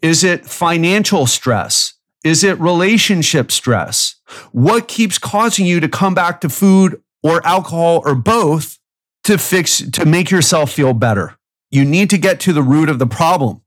Is 0.01 0.23
it 0.23 0.45
financial 0.45 1.27
stress? 1.27 1.93
Is 2.23 2.43
it 2.43 2.59
relationship 2.59 3.51
stress? 3.51 4.15
What 4.51 4.87
keeps 4.87 5.17
causing 5.17 5.65
you 5.65 5.79
to 5.79 5.87
come 5.87 6.13
back 6.13 6.41
to 6.41 6.49
food 6.49 7.01
or 7.23 7.45
alcohol 7.45 8.01
or 8.05 8.15
both 8.15 8.77
to 9.23 9.37
fix, 9.37 9.81
to 9.91 10.05
make 10.05 10.31
yourself 10.31 10.71
feel 10.71 10.93
better? 10.93 11.37
You 11.71 11.85
need 11.85 12.09
to 12.09 12.17
get 12.17 12.39
to 12.41 12.53
the 12.53 12.63
root 12.63 12.89
of 12.89 12.99
the 12.99 13.07
problem. 13.07 13.61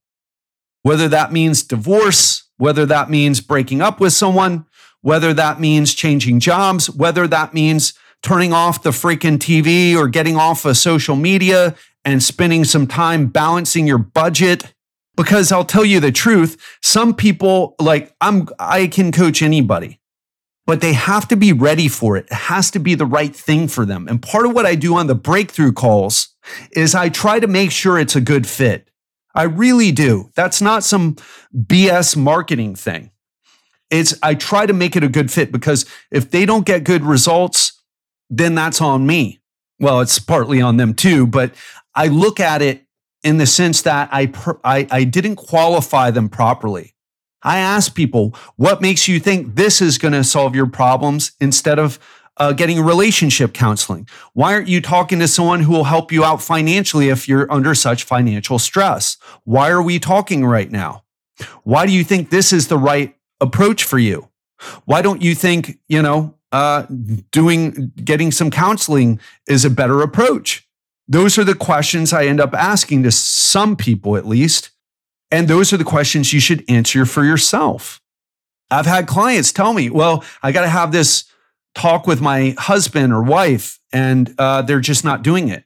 Whether 0.83 1.09
that 1.09 1.33
means 1.33 1.62
divorce, 1.62 2.49
whether 2.57 2.85
that 2.87 3.11
means 3.11 3.41
breaking 3.41 3.81
up 3.81 4.01
with 4.01 4.12
someone, 4.12 4.67
whether 5.01 5.35
that 5.35 5.61
means 5.61 5.95
changing 5.95 6.41
jobs, 6.41 6.91
whether 6.91 7.27
that 7.27 7.55
means 7.55 7.95
turning 8.23 8.53
off 8.53 8.83
the 8.83 8.91
freaking 8.91 9.38
TV 9.38 9.97
or 9.97 10.09
getting 10.09 10.37
off 10.37 10.65
of 10.65 10.77
social 10.77 11.17
media 11.17 11.75
and 12.05 12.23
spending 12.23 12.65
some 12.65 12.87
time 12.87 13.27
balancing 13.27 13.87
your 13.87 13.99
budget. 13.99 14.75
Because 15.17 15.53
I'll 15.53 15.65
tell 15.65 15.85
you 15.85 16.01
the 16.01 16.11
truth, 16.11 16.79
some 16.83 17.15
people 17.15 17.75
like 17.79 18.15
I'm 18.21 18.49
I 18.59 18.87
can 18.87 19.12
coach 19.12 19.43
anybody, 19.43 20.01
but 20.66 20.81
they 20.81 20.92
have 20.92 21.27
to 21.29 21.37
be 21.37 21.53
ready 21.53 21.88
for 21.88 22.16
it. 22.16 22.27
It 22.31 22.35
has 22.35 22.70
to 22.72 22.79
be 22.79 22.94
the 22.94 23.07
right 23.07 23.35
thing 23.35 23.68
for 23.68 23.85
them. 23.85 24.07
And 24.09 24.22
part 24.22 24.46
of 24.46 24.53
what 24.53 24.66
I 24.66 24.75
do 24.75 24.94
on 24.94 25.07
the 25.07 25.14
breakthrough 25.14 25.72
calls 25.72 26.29
is 26.72 26.94
I 26.94 27.09
try 27.09 27.40
to 27.40 27.46
make 27.46 27.70
sure 27.70 27.98
it's 27.98 28.16
a 28.16 28.20
good 28.20 28.46
fit. 28.46 28.88
I 29.35 29.44
really 29.44 29.92
do. 29.92 30.31
That's 30.35 30.61
not 30.61 30.85
some 30.85 31.16
BS 31.55 32.16
marketing 32.16 32.75
thing. 32.77 33.11
It's 33.90 34.14
I 34.22 34.35
try 34.35 34.66
to 34.66 34.72
make 34.72 34.96
it 34.96 35.05
a 35.05 35.09
good 35.09 35.31
fit 35.31 35.53
because 35.53 35.85
if 36.11 36.31
they 36.31 36.46
don't 36.46 36.66
get 36.66 36.85
good 36.85 37.03
results, 37.03 37.83
then 38.31 38.55
that's 38.55 38.81
on 38.81 39.07
me. 39.07 39.40
Well, 39.79 40.01
it's 40.01 40.18
partly 40.18 40.61
on 40.61 40.77
them 40.77 40.94
too, 40.94 41.27
but 41.27 41.55
I 41.94 42.09
look 42.09 42.40
at 42.40 42.62
it 42.62 42.87
in 43.22 43.38
the 43.38 43.46
sense 43.46 43.83
that 43.83 44.09
I, 44.12 44.33
I, 44.64 44.87
I 44.90 45.05
didn't 45.05 45.37
qualify 45.37 46.11
them 46.11 46.29
properly. 46.29 46.94
I 47.42 47.59
ask 47.59 47.94
people, 47.94 48.35
what 48.57 48.81
makes 48.81 49.09
you 49.09 49.18
think 49.18 49.57
this 49.57 49.81
is 49.81 49.98
going 49.98 50.12
to 50.12 50.24
solve 50.24 50.55
your 50.55 50.66
problems 50.66 51.33
instead 51.40 51.78
of 51.78 51.98
uh, 52.37 52.52
getting 52.52 52.81
relationship 52.81 53.52
counseling? 53.52 54.09
Why 54.33 54.55
aren't 54.55 54.68
you 54.68 54.81
talking 54.81 55.18
to 55.18 55.28
someone 55.28 55.61
who 55.61 55.72
will 55.72 55.85
help 55.85 56.12
you 56.12 56.24
out 56.24 56.42
financially 56.42 57.09
if 57.09 57.28
you're 57.28 57.50
under 57.52 57.74
such 57.74 58.05
financial 58.05 58.59
stress? 58.59 59.16
Why 59.44 59.70
are 59.70 59.83
we 59.83 59.98
talking 59.98 60.44
right 60.44 60.70
now? 60.70 61.05
Why 61.64 61.87
do 61.87 61.92
you 61.92 62.05
think 62.05 62.31
this 62.31 62.52
is 62.52 62.68
the 62.68 62.78
right 62.78 63.16
approach 63.40 63.85
for 63.85 63.98
you? 63.98 64.28
Why 64.85 65.02
don't 65.02 65.22
you 65.22 65.35
think, 65.35 65.78
you 65.88 66.02
know, 66.02 66.37
uh, 66.52 66.87
doing, 67.31 67.92
getting 67.96 68.31
some 68.31 68.50
counseling 68.50 69.18
is 69.48 69.64
a 69.64 69.70
better 69.70 70.02
approach? 70.02 70.68
Those 71.09 71.37
are 71.38 71.44
the 71.44 71.55
questions 71.55 72.12
I 72.12 72.26
end 72.26 72.40
up 72.40 72.55
asking 72.55 73.02
to 73.02 73.11
some 73.11 73.76
people, 73.76 74.16
at 74.16 74.26
least. 74.26 74.70
And 75.33 75.49
those 75.49 75.73
are 75.73 75.79
the 75.79 75.85
questions 75.85 76.33
you 76.33 76.40
should 76.40 76.62
answer 76.68 77.07
for 77.07 77.25
yourself. 77.25 78.01
I've 78.71 78.87
had 78.87 79.07
clients 79.07 79.51
tell 79.51 79.73
me, 79.73 79.90
well, 79.90 80.23
I 80.42 80.53
got 80.53 80.62
to 80.62 80.68
have 80.68 80.92
this 80.92 81.25
talk 81.75 82.07
with 82.07 82.21
my 82.21 82.55
husband 82.59 83.12
or 83.12 83.23
wife 83.23 83.81
and 83.92 84.35
uh, 84.38 84.62
they're 84.62 84.81
just 84.81 85.05
not 85.05 85.23
doing 85.23 85.49
it. 85.49 85.64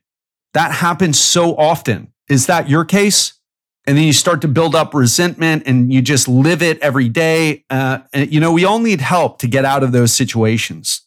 That 0.55 0.73
happens 0.73 1.19
so 1.19 1.57
often. 1.57 2.13
Is 2.29 2.47
that 2.47 2.69
your 2.71 2.85
case? 2.85 3.35
And 3.87 3.97
then 3.97 4.05
you 4.05 4.13
start 4.13 4.41
to 4.41 4.49
build 4.49 4.75
up 4.75 4.95
resentment 4.95 5.65
and 5.67 5.93
you 5.93 6.01
just 6.01 6.27
live 6.27 6.63
it 6.63 6.79
every 6.81 7.09
day. 7.09 7.65
Uh, 7.71 7.99
and, 8.13 8.33
you 8.33 8.41
know, 8.41 8.53
we 8.53 8.65
all 8.65 8.79
need 8.79 9.01
help 9.01 9.39
to 9.41 9.49
get 9.49 9.65
out 9.65 9.83
of 9.83 9.93
those 9.93 10.13
situations. 10.13 11.03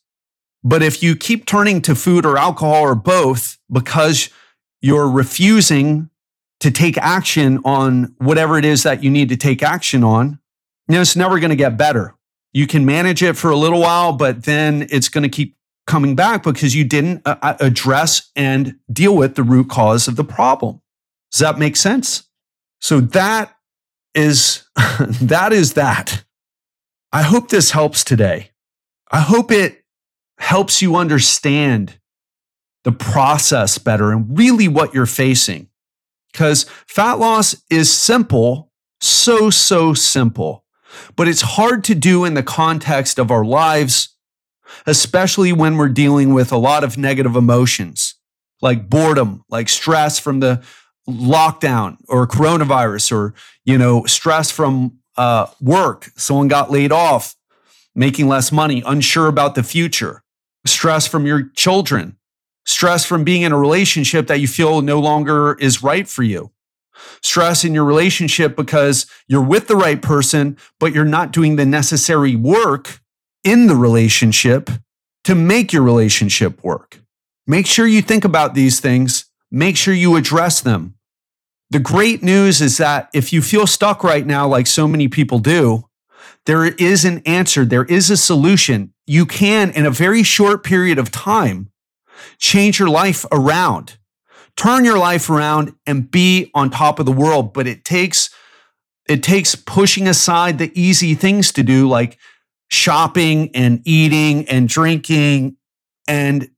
But 0.64 0.84
if 0.84 1.02
you 1.02 1.16
keep 1.16 1.46
turning 1.46 1.82
to 1.84 1.96
food 1.96 2.26
or 2.26 2.38
alcohol 2.38 2.82
or 2.82 2.96
both 2.96 3.58
because 3.72 4.30
you're 4.82 5.10
refusing 5.10 6.10
to 6.60 6.72
take 6.72 6.98
action 6.98 7.60
on 7.64 8.16
whatever 8.18 8.58
it 8.58 8.66
is 8.66 8.84
that 8.84 9.04
you 9.04 9.10
need 9.10 9.30
to 9.30 9.38
take 9.38 9.64
action 9.64 10.04
on, 10.04 10.40
it's 10.88 11.16
never 11.16 11.40
going 11.40 11.52
to 11.52 11.56
get 11.56 11.78
better. 11.78 12.16
You 12.52 12.68
can 12.68 12.86
manage 12.86 13.22
it 13.22 13.38
for 13.38 13.52
a 13.52 13.56
little 13.56 13.80
while, 13.80 14.14
but 14.14 14.44
then 14.44 14.88
it's 14.90 15.08
going 15.08 15.24
to 15.24 15.30
keep 15.30 15.56
coming 15.86 16.16
back 16.16 16.44
because 16.44 16.76
you 16.76 16.84
didn't 16.84 17.22
uh, 17.26 17.36
uh, 17.42 17.56
address 17.60 18.30
and 18.36 18.78
deal 18.92 19.16
with 19.16 19.36
the 19.36 19.44
root 19.44 19.70
cause 19.70 20.08
of 20.08 20.16
the 20.16 20.24
problem. 20.24 20.82
Does 21.32 21.40
that 21.40 21.58
make 21.58 21.76
sense? 21.76 22.28
So 22.82 23.00
that 23.02 23.56
is 24.16 24.64
that 25.00 25.54
is 25.54 25.74
that. 25.74 26.24
I 27.12 27.24
hope 27.24 27.50
this 27.50 27.72
helps 27.72 28.04
today. 28.04 28.52
I 29.12 29.22
hope 29.22 29.52
it 29.52 29.84
helps 30.38 30.82
you 30.82 30.96
understand 30.96 32.00
the 32.84 32.92
process 32.92 33.78
better 33.78 34.12
and 34.12 34.38
really 34.38 34.68
what 34.68 34.94
you're 34.94 35.06
facing. 35.06 35.69
Because 36.32 36.64
fat 36.88 37.20
loss 37.20 37.56
is 37.70 37.92
simple 37.92 38.72
So, 39.02 39.50
so 39.50 39.94
simple. 39.94 40.66
But 41.16 41.28
it's 41.28 41.42
hard 41.42 41.84
to 41.86 41.96
do 41.96 42.26
in 42.26 42.34
the 42.34 42.44
context 42.44 43.18
of 43.18 43.32
our 43.32 43.46
lives, 43.46 44.16
especially 44.86 45.54
when 45.54 45.78
we're 45.78 45.90
dealing 45.90 46.34
with 46.34 46.52
a 46.52 46.58
lot 46.58 46.84
of 46.84 46.98
negative 46.98 47.36
emotions 47.36 48.16
like 48.62 48.90
boredom, 48.90 49.44
like 49.50 49.70
stress 49.70 50.20
from 50.20 50.42
the 50.42 50.62
lockdown 51.08 51.98
or 52.08 52.28
coronavirus 52.28 53.12
or, 53.12 53.34
you 53.64 53.78
know, 53.78 54.06
stress 54.06 54.52
from 54.52 55.00
uh, 55.18 55.48
work. 55.62 56.10
Someone 56.18 56.48
got 56.48 56.72
laid 56.72 56.92
off, 56.92 57.36
making 57.96 58.28
less 58.28 58.52
money, 58.52 58.84
unsure 58.86 59.28
about 59.28 59.56
the 59.56 59.64
future, 59.64 60.24
stress 60.66 61.08
from 61.08 61.26
your 61.26 61.50
children, 61.56 62.18
stress 62.70 63.04
from 63.04 63.24
being 63.24 63.42
in 63.42 63.52
a 63.52 63.58
relationship 63.58 64.28
that 64.28 64.40
you 64.40 64.48
feel 64.48 64.82
no 64.82 65.00
longer 65.00 65.58
is 65.60 65.84
right 65.84 66.08
for 66.08 66.24
you 66.24 66.52
stress 67.22 67.64
in 67.64 67.74
your 67.74 67.84
relationship 67.84 68.56
because 68.56 69.06
you're 69.28 69.44
with 69.44 69.68
the 69.68 69.76
right 69.76 70.02
person, 70.02 70.58
but 70.80 70.94
you're 70.94 71.06
not 71.06 71.32
doing 71.32 71.56
the 71.56 71.66
necessary 71.66 72.36
work 72.36 73.02
in 73.44 73.68
the 73.68 73.76
relationship 73.76 74.70
to 75.24 75.36
make 75.36 75.74
your 75.74 75.84
relationship 75.84 76.64
work. 76.64 77.00
Make 77.48 77.68
sure 77.68 77.88
you 77.88 78.02
think 78.02 78.26
about 78.26 78.54
these 78.54 78.80
things. 78.80 79.26
Make 79.52 79.76
sure 79.76 79.94
you 79.94 80.16
address 80.16 80.62
them. 80.62 80.96
The 81.72 81.80
great 81.80 82.24
news 82.24 82.62
is 82.62 82.78
that 82.78 83.10
if 83.14 83.32
you 83.32 83.42
feel 83.42 83.68
stuck 83.68 84.04
right 84.04 84.26
now, 84.26 84.48
like 84.48 84.68
so 84.68 84.88
many 84.88 85.08
people 85.08 85.40
do, 85.40 85.86
there 86.46 86.66
is 86.66 87.06
an 87.06 87.22
answer. 87.26 87.66
There 87.66 87.86
is 87.86 88.10
a 88.10 88.18
solution. 88.18 88.94
You 89.06 89.26
can, 89.26 89.72
in 89.72 89.86
a 89.86 89.92
very 89.92 90.24
short 90.24 90.64
period 90.64 90.98
of 90.98 91.12
time, 91.12 91.70
change 92.38 92.80
your 92.80 92.90
life 92.90 93.26
around 93.32 93.98
turn 94.60 94.84
your 94.84 95.00
life 95.00 95.30
around 95.30 95.74
and 95.86 96.12
be 96.12 96.52
on 96.54 96.70
top 96.70 97.00
of 97.00 97.06
the 97.06 97.14
world. 97.14 97.54
But 97.54 97.66
it 97.66 97.86
takes, 97.86 98.30
it 99.08 99.24
takes 99.24 99.56
pushing 99.56 100.08
aside 100.08 100.58
the 100.58 100.72
easy 100.80 101.16
things 101.16 101.54
to 101.54 101.64
do, 101.64 101.88
like 101.88 102.18
shopping 102.70 103.56
and 103.56 103.82
eating 103.86 104.48
and 104.50 104.68
drinking 104.68 105.56
and 106.10 106.50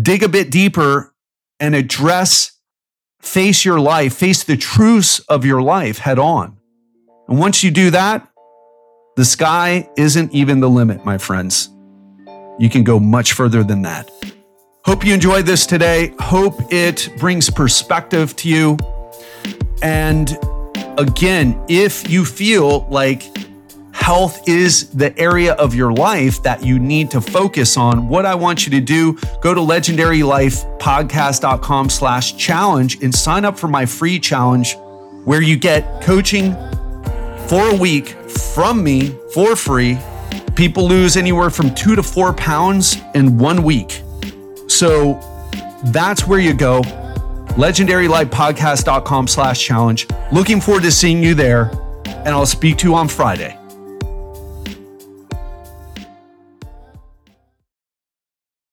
dig 0.00 0.22
a 0.22 0.28
bit 0.28 0.50
deeper 0.50 1.14
and 1.58 1.74
address, 1.74 2.52
face 3.22 3.64
your 3.64 3.80
life, 3.80 4.14
face 4.14 4.44
the 4.44 4.58
truths 4.58 5.20
of 5.20 5.46
your 5.46 5.62
life 5.62 5.98
head 5.98 6.18
on. 6.18 6.58
And 7.26 7.38
once 7.38 7.64
you 7.64 7.70
do 7.70 7.90
that, 7.90 8.28
the 9.16 9.24
sky 9.24 9.88
isn't 9.96 10.34
even 10.34 10.60
the 10.60 10.68
limit, 10.68 11.06
my 11.06 11.16
friends. 11.16 11.70
You 12.58 12.68
can 12.68 12.84
go 12.84 13.00
much 13.00 13.32
further 13.32 13.64
than 13.64 13.82
that. 13.82 14.10
Hope 14.86 15.04
you 15.04 15.12
enjoyed 15.12 15.44
this 15.46 15.66
today. 15.66 16.14
Hope 16.20 16.72
it 16.72 17.08
brings 17.18 17.50
perspective 17.50 18.36
to 18.36 18.48
you. 18.48 18.78
And 19.82 20.38
again, 20.96 21.60
if 21.68 22.08
you 22.08 22.24
feel 22.24 22.86
like 22.88 23.24
health 23.90 24.48
is 24.48 24.88
the 24.90 25.18
area 25.18 25.54
of 25.54 25.74
your 25.74 25.92
life 25.92 26.40
that 26.44 26.64
you 26.64 26.78
need 26.78 27.10
to 27.10 27.20
focus 27.20 27.76
on, 27.76 28.08
what 28.08 28.24
I 28.24 28.36
want 28.36 28.64
you 28.64 28.70
to 28.70 28.80
do, 28.80 29.18
go 29.40 29.54
to 29.54 29.60
legendarylifepodcast.com 29.60 31.90
slash 31.90 32.36
challenge 32.36 33.02
and 33.02 33.12
sign 33.12 33.44
up 33.44 33.58
for 33.58 33.66
my 33.66 33.86
free 33.86 34.20
challenge 34.20 34.76
where 35.24 35.42
you 35.42 35.56
get 35.56 36.00
coaching 36.00 36.52
for 37.48 37.70
a 37.70 37.74
week 37.74 38.10
from 38.54 38.84
me 38.84 39.16
for 39.34 39.56
free. 39.56 39.98
People 40.54 40.86
lose 40.86 41.16
anywhere 41.16 41.50
from 41.50 41.74
two 41.74 41.96
to 41.96 42.04
four 42.04 42.32
pounds 42.32 42.98
in 43.16 43.36
one 43.36 43.64
week. 43.64 44.02
So 44.76 45.18
that's 45.84 46.26
where 46.26 46.38
you 46.38 46.52
go. 46.52 46.82
LegendaryLifePodcast.com 47.56 49.26
slash 49.26 49.64
challenge. 49.64 50.06
Looking 50.30 50.60
forward 50.60 50.82
to 50.82 50.90
seeing 50.90 51.22
you 51.22 51.34
there, 51.34 51.70
and 52.04 52.28
I'll 52.28 52.44
speak 52.44 52.76
to 52.78 52.88
you 52.88 52.94
on 52.94 53.08
Friday. 53.08 53.58